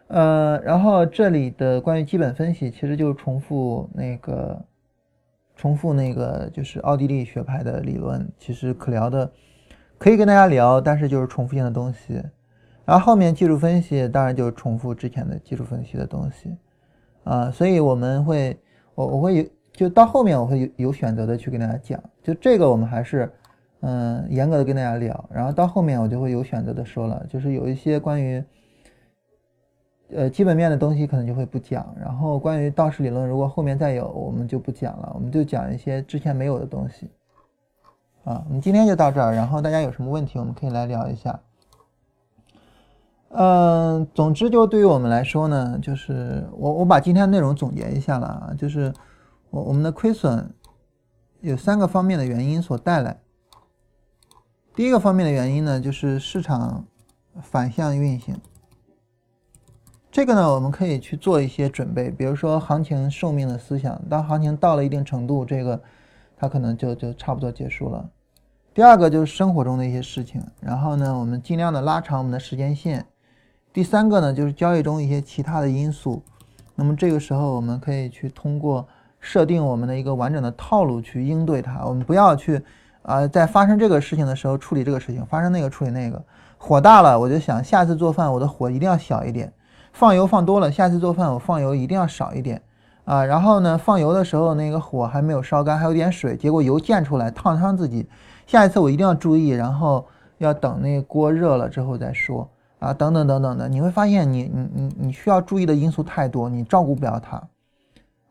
[0.08, 4.60] 呃，然后这里的关于基本分析其实就是重复那个
[5.56, 9.32] 重复那个就是奥地利学派的理论，其实可聊的
[10.00, 12.20] 可以跟大家聊，但是就是重复性的东西。
[12.92, 16.56] 然后后面技术分析当然就重复之前的技术分析的东西
[17.24, 18.58] 啊，所以我们会。
[18.94, 23.32] 我我会有就到后面我会有有选择的去跟大家讲，就这个我们还是，
[23.80, 28.44] 嗯，严格的跟大家聊，然后到后面我就会有选择的说了，就是有一些关于
[30.10, 37.10] 呃基本面的东西可能就会不讲，然后关于道氏理论，如果后面再有，我们就不讲了，我们就讲一些之前没有的东西。
[38.26, 41.40] 啊，我们今天就到这儿，然后大家有什么问题，我们可以来聊一下。
[43.34, 48.94] 嗯，总之就对于我们来说呢，就是我我把今天内容总结一下了啊，就是
[49.50, 50.54] 我我们的亏损
[51.40, 53.20] 有三个方面的原因所带来。
[54.76, 56.86] 第一个方面的原因呢，就是市场
[57.42, 58.36] 反向运行。
[60.12, 65.82] 这个呢，我们可以去做一些准备，比如说行情寿命的思想，当行情到了一定程度，这个。
[66.44, 68.10] 它可能就就差不多结束了。
[68.74, 73.06] 第二个就是生活中的一些事情，然后呢，我们尽量的拉长我们的时间线。
[73.74, 76.22] 第三个呢，就是交易中一些其他的因素。
[76.76, 78.86] 那么这个时候，我们可以去通过
[79.20, 81.86] 设定我们的一个完整的套路去应对它。
[81.86, 82.62] 我们不要去
[83.04, 86.22] 啊，在发生这个事情的时候处理这个事情，发生那个处理那个。
[86.58, 89.52] 火大了，我就想下次做饭我的火一定要小一点。
[89.94, 92.62] 放油放多了，下次做饭我放油一定要少一点。
[93.06, 98.08] 啊，然后呢，放油的时候那个火还没有烧干，还有点水，结果油溅出来烫伤自己。
[98.46, 100.06] 下一次我一定要注意，然后
[100.40, 102.48] 要等那锅热了之后再说
[102.82, 107.42] 啊，等等等等的，你会发现你你你你需要注意的因素太多，你照顾不了它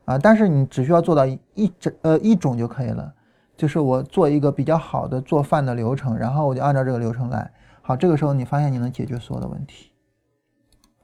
[0.04, 0.18] 啊。
[0.18, 3.14] 但是你只需要做到一整呃一种就可以了，
[3.56, 7.50] 就是我做一个比较好的做饭的流程，然后我就按照这个流程来。
[7.80, 9.90] 好，这个时候你发现你能解决所有的问题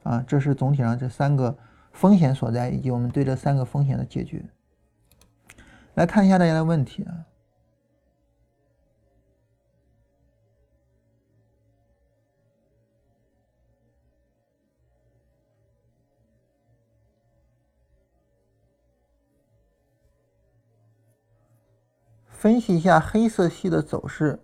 [0.03, 0.23] 啊。
[0.27, 1.57] 这是总体上这三个。
[1.93, 4.45] 风险所在以及我们对这三个风险的解决，
[5.95, 7.25] 来看一下大家的问题啊。
[22.37, 24.39] 分析一下黑色系的走势。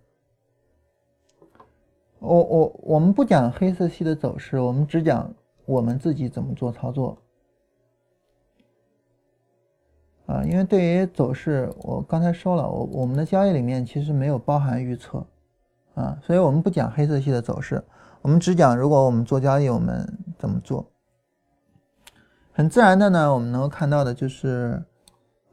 [2.18, 5.32] 我我我们不讲黑色系的走势，我们只讲
[5.66, 7.16] 我们自己怎么做操作。
[10.26, 15.24] 啊，因为对于走势，我刚才说了，我我们的交易里面其实没有包含预测，
[15.94, 17.84] 啊，所以我们不讲黑色系的走势，
[18.24, 20.90] 我们只讲如果我们做交易，我们怎么做。
[22.54, 24.84] 很自然的呢，我们能够看到的就是，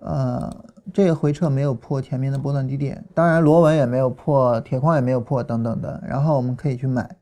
[0.00, 7.16] 呃，这个回撤没有破前面的波段低点，当然螺纹也没有破，铁矿也没有破，等等的，然后我们可以去买，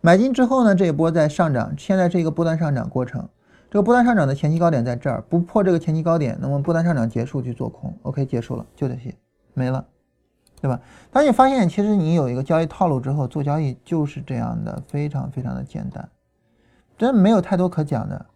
[0.00, 3.28] 买进之后呢，这一波在上涨，现在是一个波段上涨过程。
[3.68, 9.14] 这个波段上涨的前期高点在这儿，不破这个前期高点，那么波段上涨结束去做空，OK，结束了，就这些，
[9.54, 9.84] 没了，
[10.60, 10.78] 对吧？
[11.10, 16.08] 当你发现其实你有一个交易套路之后，做交易就是这样的，非常非常的简单，
[16.96, 18.26] 真没有太多可讲的。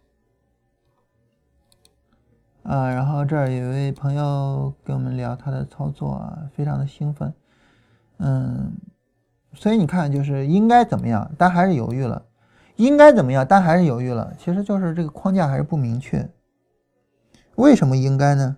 [2.67, 7.33] 啊，然后这儿有位朋友跟我们聊他的操作啊，非常的兴奋，
[8.17, 8.73] 嗯，
[9.53, 12.25] 所以你看就是应该怎么样，但还是犹豫了。
[12.75, 13.45] 应该怎么样？
[13.47, 14.33] 但还是犹豫了。
[14.37, 16.29] 其实就是这个框架还是不明确。
[17.55, 18.57] 为什么应该呢？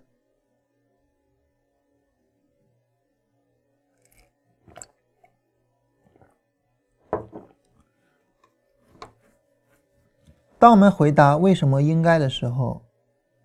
[10.58, 12.82] 当我们回答为什么应该的时候，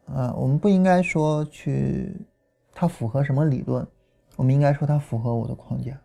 [0.06, 2.14] 啊，我们不应该说去
[2.72, 3.86] 它符合什么理论，
[4.36, 5.98] 我们应该说它符合我的框架。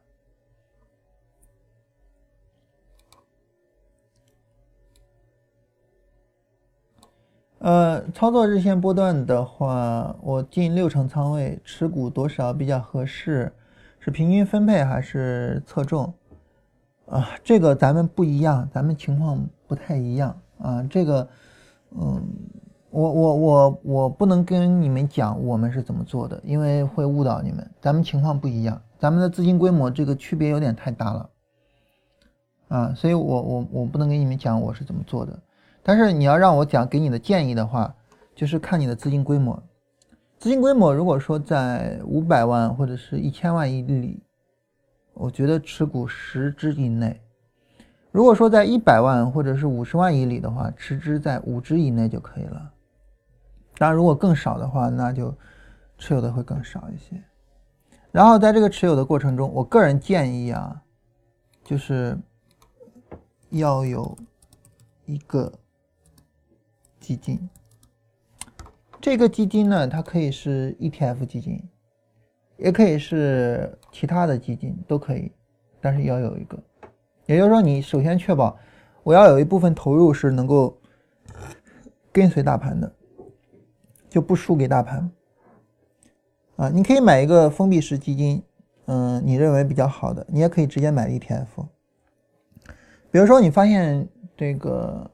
[7.59, 13.51] 呃，操作日线波段的话，我进六成仓位，持股多少比较合适？
[13.99, 16.13] 是平均分配还是侧重？
[17.05, 20.81] 啊，这个咱们不一样，咱们情况不太一样啊。
[20.83, 21.27] 这个，
[21.89, 22.23] 嗯，
[22.91, 27.69] 我我我我不能跟你们讲我们是怎么做的，因为会误导你们。
[27.79, 31.29] 咱们情况不一样，咱们的资金规模这个区别有点太大了
[32.67, 35.39] 啊，所以我我我不能给你们讲我是怎么做的。
[35.83, 37.93] 但是你要让我讲给你的建议的话，
[38.35, 39.61] 就是看你的资金规模。
[40.39, 44.23] 资金规模如果说在五百万或者是一千万以里，
[45.13, 47.19] 我觉得持股十只以内；
[48.11, 52.71] 如果说在一百万或者是五十万以里的话，持之在五只以内就可以了。
[53.79, 55.35] 当然，如果更少的话，那就
[55.97, 57.19] 持有的会更少一些。
[58.11, 60.79] 然后在这个持有的过程中，我个人建议啊，
[61.63, 62.15] 就是
[63.49, 64.15] 要有
[65.05, 65.51] 一个。
[66.99, 67.49] 基金，
[69.01, 71.59] 这个基金呢，它可以是 ETF 基金，
[72.57, 75.31] 也可以是其他的基金，都可以，
[75.81, 76.59] 但是要有一个。
[77.25, 78.55] 也就是说，你首先确保
[79.01, 80.77] 我要有一部分投入是能够
[82.11, 82.93] 跟随大盘的，
[84.09, 85.09] 就不输给大盘。
[86.57, 88.43] 啊，你可以买一个封闭式基金，
[88.87, 91.67] 嗯，你认为比较好的，你也可以直接买 ETF。
[93.11, 95.09] 比如说，你发现这个，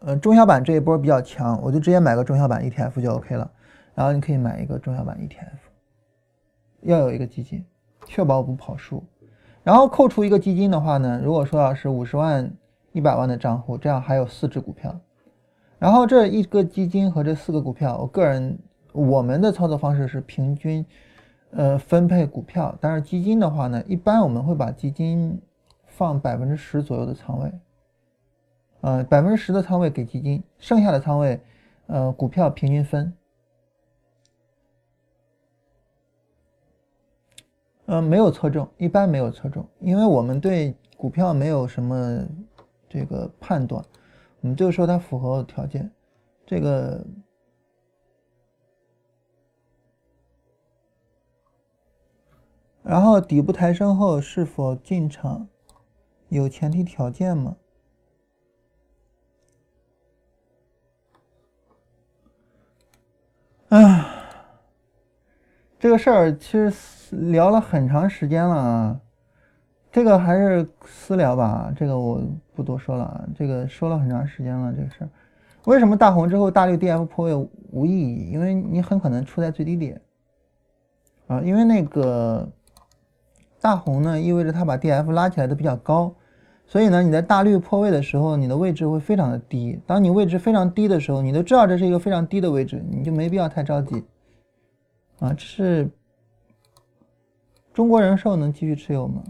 [0.00, 3.50] 呃，中小板这一波比较强，我就直接买个中小板 ETF 就 OK 了。
[3.94, 5.56] 然后你可以买一个中小板 ETF，
[6.82, 7.64] 要有一个基金，
[8.06, 9.02] 确保不跑输。
[9.62, 12.48] 然后扣除一个基金的话呢，如果说要是五十万、
[12.92, 14.94] 一百万的账户，这样还有四只股票。
[15.78, 18.58] 然后这一个基金和这四个股票，我个人
[18.92, 20.84] 我们的操作方式是平均，
[21.50, 22.76] 呃，分配股票。
[22.80, 25.38] 但是基金的话呢，一般我们会把基金
[25.86, 27.52] 放百分之十左右的仓位，
[28.80, 31.40] 呃，百分之十的仓位给基金，剩下的仓位，
[31.88, 33.12] 呃，股票平均分。
[37.84, 42.26] 呃，没有侧重，一般没有侧重，因为我们对股票没有什么
[42.88, 43.84] 这个判断。
[44.48, 45.90] 你就说它符合条件，
[46.46, 47.04] 这个，
[52.82, 55.48] 然后底部抬升后是否进场，
[56.28, 57.56] 有前提条件吗？
[63.68, 64.30] 啊，
[65.78, 69.00] 这个事儿其实聊了很长时间了啊。
[69.96, 72.22] 这个还是私聊吧，这个我
[72.54, 73.26] 不多说了。
[73.34, 75.08] 这个说了很长时间了，这个事儿，
[75.64, 78.30] 为什么大红之后大绿 D F 破位无意义？
[78.30, 79.98] 因为你很可能处在最低点
[81.28, 82.46] 啊，因为那个
[83.58, 86.14] 大红呢，意味着它把 D F 拉起来的比较高，
[86.66, 89.80] 所以呢，你在大绿破位的时候，你的位置会非常的低。
[89.86, 94.04] 当你位置非常低的时候，你都知道这是一个非常低的位置，你就没必要太着急
[95.20, 95.32] 啊。
[95.32, 95.88] 这是
[97.72, 99.24] 中国人寿能继续持有吗？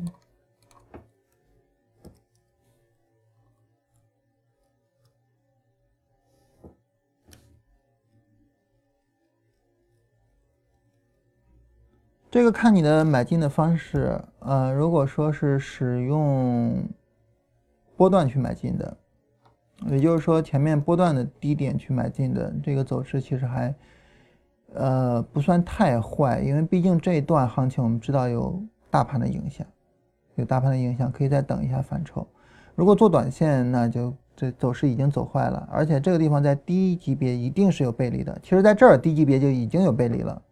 [12.37, 16.87] 这个看你的买进的方式，呃，如果说是使用
[17.97, 18.95] 波段去买进的，
[19.87, 23.75] 也就是说前面波段的低点去买进的，这个走势其实还，
[24.75, 29.67] 呃，不算太坏，因为毕竟这一段行情我们知道有大盘的影响，
[30.35, 32.29] 有大盘的影响，可以再等一下反抽。
[32.75, 40.43] 如果做短线，那就这走势已经走坏了，而且这个地方在低级别一定是有背离的，其实在这儿低级别就已经有背离了。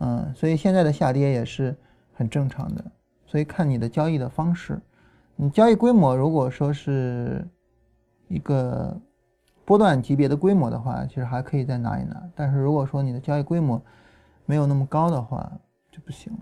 [0.00, 1.74] 嗯，所以现在的下跌也是
[2.12, 2.84] 很正常的，
[3.26, 4.80] 所以看你的交易的方式，
[5.36, 7.46] 你交易规模如果说是
[8.28, 8.98] 一个
[9.64, 13.80] 波段级别的规模的话，其实还可以再拿一拿，但是如果说你的交易规模
[14.46, 15.52] 没有那么高的话，
[15.92, 16.38] 就不行了。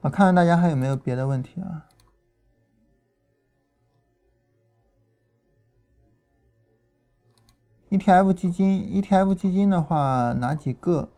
[0.00, 1.86] 啊，看看大家还有没有别的问题啊
[7.90, 11.08] ？ETF 基金，ETF 基金的话哪几个？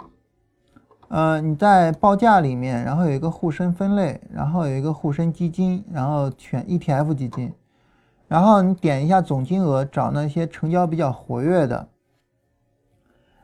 [1.09, 7.53] 呃，你在报价里面，然后有一个沪深分类，然后有一个沪深基金，然后选 ETF 基金，
[8.29, 11.89] 然后你点一下总金额，找那些成交比较活跃的。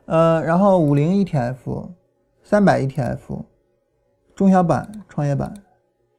[0.05, 1.89] 呃，然后五零 ETF，
[2.41, 3.43] 三百 ETF。
[4.37, 5.51] 中小板、创业板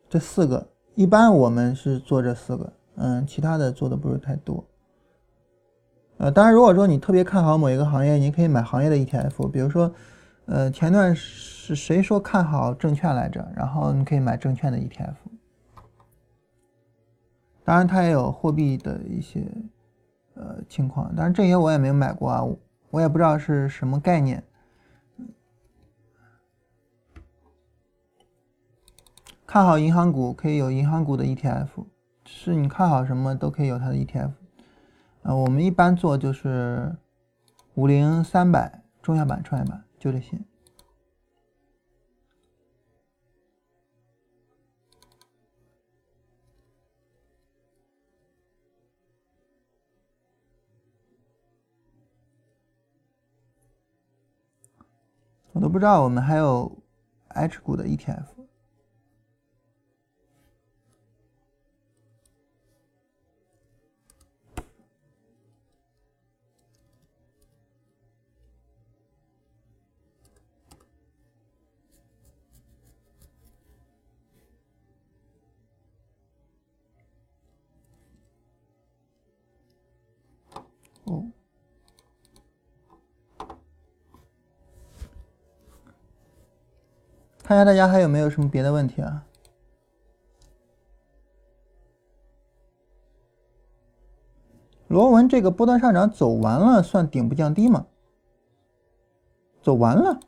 [0.09, 0.66] 这四个，
[0.97, 4.65] 一般我们是做这四个，嗯，其他的做的不是太多。
[6.16, 9.95] 呃，当然，如果说你特别看好某一个行业，你可以买行业的 ETF，比如说，
[10.47, 13.49] 呃，前段是谁说看好证券来着？
[13.55, 15.15] 然后你可以买证券的 ETF。
[17.62, 19.47] 当然，它也有货币的一些
[20.35, 22.43] 呃情况，但是这些我也没买过啊，
[22.90, 24.43] 我也不知道是什么概念。
[29.50, 31.86] 看好银行股可以有银行股的 ETF，
[32.26, 34.32] 是你看好什么都可以有它的 ETF。
[35.22, 36.94] 啊，我们一般做就是
[37.74, 40.38] 五零三百中小板、创业板，就这些。
[55.52, 56.70] 我都不知道我们还有
[57.28, 58.38] H 股的 ETF。
[81.09, 81.30] 哦。
[87.43, 89.24] 看一下大家还有没有什么别的问题啊？
[94.86, 97.86] 螺纹这个波段上涨走完了，算顶部降低吗？
[99.62, 100.20] 走完了。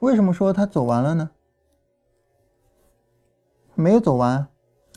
[0.00, 1.30] 为什么说它走完了呢？
[3.74, 4.48] 没有走完。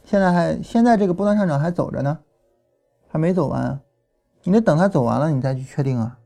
[0.08, 2.18] 现在还现在这个波段上涨还走着呢，
[3.10, 3.78] 还没走完，
[4.44, 6.18] 你得等它走完了你再去确定啊。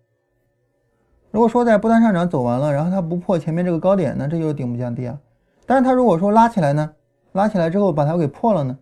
[1.32, 5.20] 如果说在波段上涨走完了，然后它不破前面这个高点，呢这就是顶部降低啊。
[5.66, 6.94] 但是它如果说拉起来呢，
[7.32, 8.78] 拉起来之后把它给破了呢，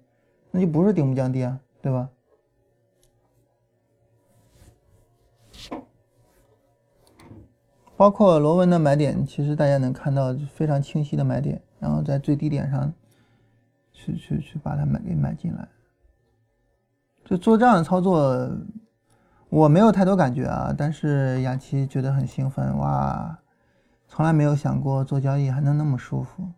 [0.52, 2.10] 那就不是顶部降低啊，对吧？
[7.96, 12.94] 包括螺纹的买点，其实大家能看到非常清晰的买点，然后在最低点上。
[14.00, 15.68] 去去去，把它买给买进来。
[17.26, 18.50] 就做这样的操作，
[19.50, 23.38] 我没有太多感觉啊，但是雅琪觉得很兴奋哇，
[24.08, 26.50] 从来没有想过做交易还能那么舒服。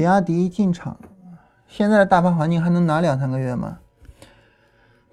[0.00, 0.96] 比亚迪进场，
[1.68, 3.76] 现在的大盘环境还能拿两三个月吗？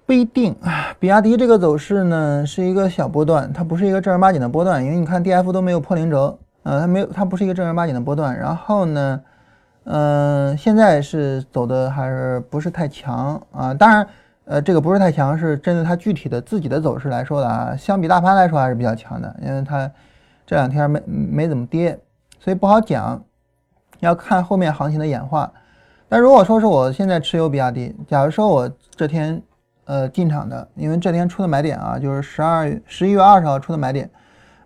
[0.06, 0.96] 不一定啊。
[0.98, 8.34] 比亚迪这个走势呢，是一个小波段，它不是一个正儿八经的波段，因为你看 D F 都没有破零轴，呃，它没有，它不是一个正儿八经的波段。
[8.34, 9.20] 然后呢，
[9.84, 13.74] 嗯，现在是走的还是不是太强啊？
[13.74, 14.08] 当然，
[14.46, 17.76] 呃，这个不是太强是针对它具体的自己的走势来说的啊。
[17.76, 19.90] 相比大盘来说还是比较强的，因为它
[20.46, 22.00] 这两天没没怎么跌，
[22.40, 23.22] 所以不好讲。
[24.00, 25.50] 要看后面行情的演化，
[26.08, 29.42] 但如果说是我现在持有比亚迪，假如说我这天
[29.84, 34.10] 呃进场的，因为这天出的买点啊，就是十二十一月二十号出的买点，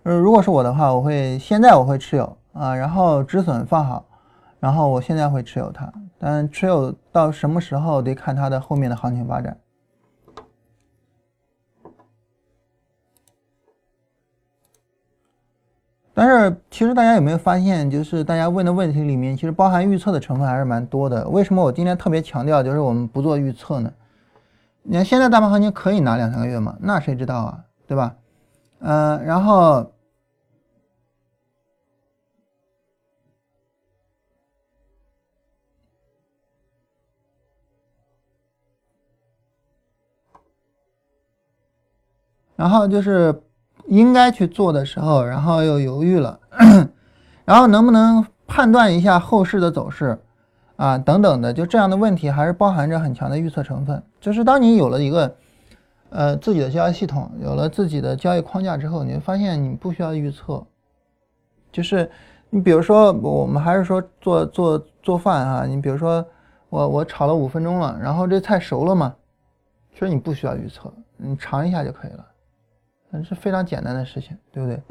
[0.03, 4.05] 呃，如果是我的话，我会现在我会持有啊，然后止损放好，
[4.59, 9.57] 然后我现在会持有它，但持有到什么时候得看它的后面的行情发展。
[16.15, 21.27] 但是其实大家有没有发现，就是大家问的问题里面，其实包含预测的成分还是蛮多的。
[21.27, 23.91] 为什么我今天特别强调，就是我们不做预测呢？
[24.83, 26.77] 你看现在大盘行情可以拿两三个月吗？
[26.79, 28.15] 那谁知道啊，对吧？
[28.79, 29.91] 嗯，然后，
[42.55, 43.33] 然后就是。
[43.87, 46.39] 应该去做的时候，然后又犹豫了，
[47.45, 50.17] 然后能不能判断一下后市的走势
[50.75, 50.97] 啊？
[50.97, 54.01] 等等的，就这样的问题还是包含着很强的预测成分。
[54.21, 55.35] 就是当你有了一个
[56.09, 60.63] 呃自己的交易系统，有了自己的交易框架之后，你会发现你不需要预测。
[61.71, 62.09] 就是
[62.49, 66.25] 你比如说，我们还是说做做做饭啊，你比如说
[66.69, 69.13] 我我炒了五分钟了，然后这菜熟了嘛，
[69.93, 72.25] 其实你不需要预测，你尝一下就可以了。
[73.21, 74.81] 是非常简单的事情，对不对？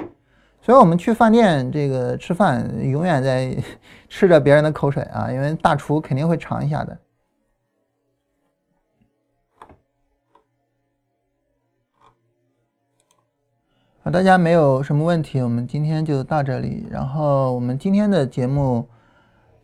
[0.60, 3.56] 所以，我们去饭店这个吃饭，永远在
[4.08, 6.96] 吃着别人的口水啊，因为大厨肯定会尝一下的。
[14.04, 16.86] 好，大家没有什么问题，我们今天就到这里。
[16.90, 18.88] 然后，我们今天的节目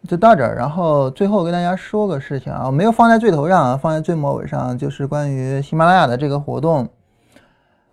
[0.09, 0.56] 就到这儿。
[0.56, 6.89] 然后，最后跟大家说个事情啊，我没有放在最头上啊，放在最末尾上，就是关于喜马拉雅的这个活动。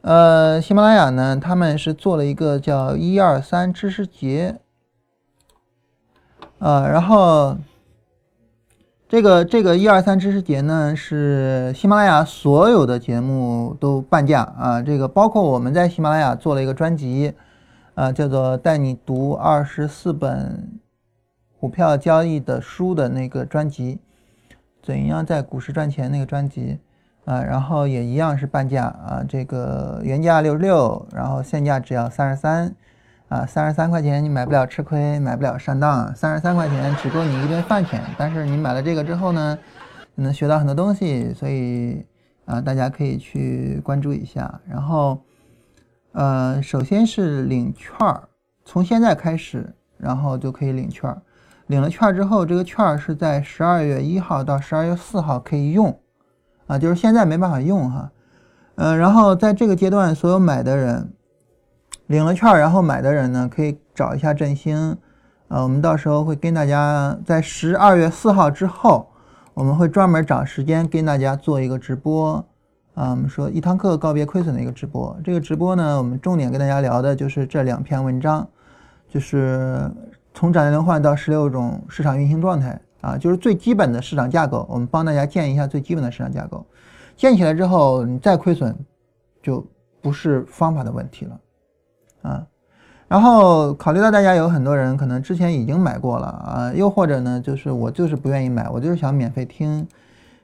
[0.06, 4.60] 呃，喜马拉雅呢，他们是做了一个叫“一二三知识节”，
[6.61, 7.57] 呃，然后
[9.10, 17.34] 这个这个“一二三知识节”呢，是喜马拉雅所有的节目都半价啊，这个包括我们在喜马拉雅做了一个专辑，
[17.95, 20.80] 啊，叫做“带你读二十四本
[21.60, 23.98] 股票交易的书”的那个专辑，
[24.84, 26.77] 怎样在股市赚钱那个专辑。
[27.26, 32.73] 啊，然后也一样是半价啊，这个原价六十六，然后现价只要三十三，
[33.30, 37.99] 啊，三十三块钱你买不了吃亏，买不了上当，三十三块钱只够你一顿饭钱。
[38.15, 39.57] 但是你买了这个之后呢，
[40.14, 42.06] 能学到很多东西，所以
[42.45, 44.61] 啊，大家可以去关注一下。
[44.69, 45.19] 然后，
[46.11, 48.30] 呃，首先是领券儿，
[48.64, 51.19] 从现在开始，然后就可以领券儿。
[51.65, 55.99] 领了券儿之后，这个券儿是在十二月一号到十二月四号可以用。
[56.68, 58.12] 啊，就是现在没办法用哈，
[58.76, 61.14] 嗯，然后在这个阶段，所有买的人
[62.08, 64.98] 领了券然后买的人呢，可以找一下振兴，
[65.48, 69.08] 呃，我们到时候会跟大家在十二月四号之后，
[69.54, 72.44] 我们会专门找时间跟大家做一个直播，
[72.94, 75.16] 啊，我们说一堂课告别亏损的一个直播。
[75.24, 78.48] 这个直播呢，我们重点跟大家聊的就是这两篇文章，
[79.08, 79.90] 就是
[80.34, 86.65] 从涨跌轮换到十六种市场运行状态啊，就是最基本的市场架构，我们帮大家建一下最基本的市场架构。
[87.15, 88.76] 建起来之后，你再亏损，
[89.44, 89.65] 就
[90.02, 91.40] 不是方法的问题了，
[92.23, 92.48] 啊。
[93.07, 99.88] 然后考虑到大家有很多人可能之前已经买过了啊，又或者呢，就是我就是不愿意买，我就是想免费听。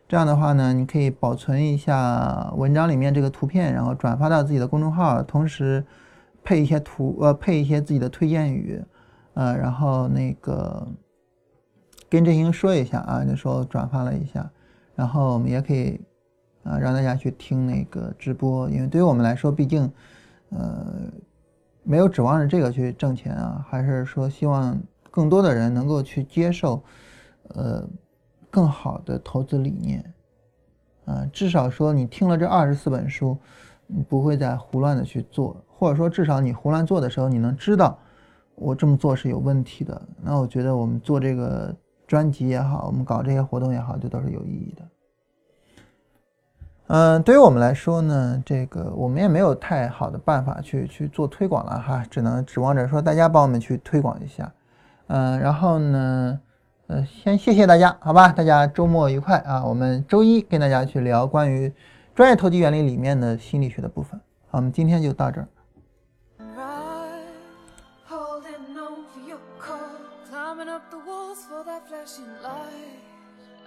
[0.07, 5.83] 这样的话呢，你可以保存一下文章里面这个图片，然后转发到自己的公众号，同时
[6.43, 8.79] 配一些图，呃，配一些自己的推荐语，
[9.33, 10.87] 呃，然后那个
[12.11, 14.47] 跟振兴说一下啊，就说转发了一下，
[14.93, 15.99] 然后我们也可以
[16.61, 19.91] 啊让大家去听那个直播，因为对于我们来说，毕竟，
[20.49, 21.11] 呃。
[21.83, 24.79] 没有指望着这个去挣钱啊，还是说希望
[25.09, 26.83] 更多的人能够去接受，
[27.55, 27.83] 呃，
[28.51, 30.13] 更好的投资理念，
[31.05, 33.35] 啊，至少说你听了这二十四本书，
[33.87, 37.97] 你不会再胡乱的去做，或者说至少你胡乱做的时候，你能知道
[38.53, 39.99] 我这么做是有问题的。
[40.21, 41.75] 那我觉得我们做这个
[42.11, 44.83] 专辑也好，我们搞这些活动也好，这都是有意义的。
[46.87, 54.51] 嗯，对于我们来说呢，这个我们也没有太好的办法去去做推广了哈，只能指望着说大家帮我们去推广一下。
[55.07, 56.37] 嗯，然后呢，
[56.87, 59.63] 呃，先谢谢大家，好吧，大家周末愉快啊！
[59.63, 61.73] 我们周一跟大家去聊关于
[62.13, 64.19] 专业投机原理里面的心理学的部分。
[64.49, 65.47] 好，我们今天就到这儿。
[72.01, 72.99] flashing light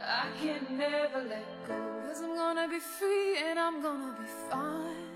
[0.03, 1.75] I can never let go.
[2.07, 5.07] Cause I'm gonna be free and I'm gonna be fine.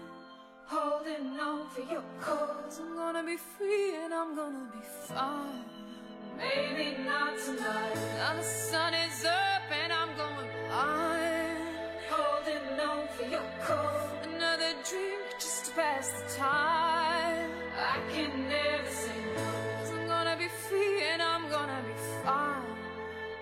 [0.67, 2.81] Holding on for your cause.
[2.81, 5.65] I'm gonna be free and I'm gonna be fine.
[6.39, 7.99] Maybe not tonight.
[8.19, 11.59] Now the sun is up and I'm going blind
[12.09, 14.27] Holding on for your cause.
[14.27, 17.51] Another dream just to pass the time.
[17.77, 20.01] I can never say no.
[20.01, 22.78] I'm gonna be free and I'm gonna be fine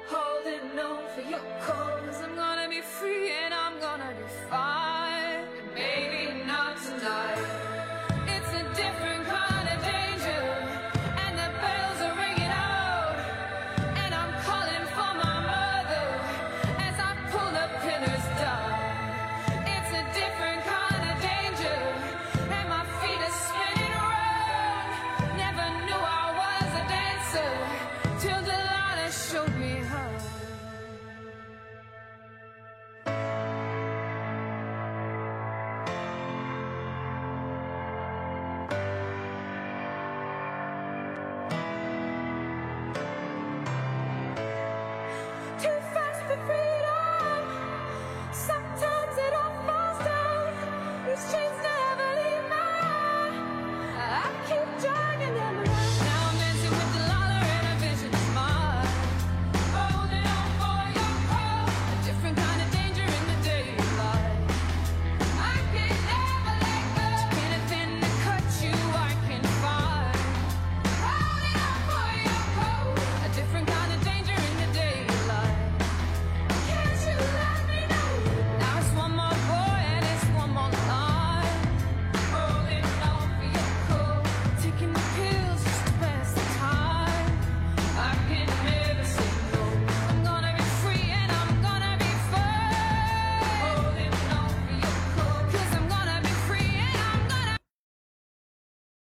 [0.08, 2.22] holding on for your cause.
[2.22, 4.85] I'm gonna be free and I'm gonna be fine.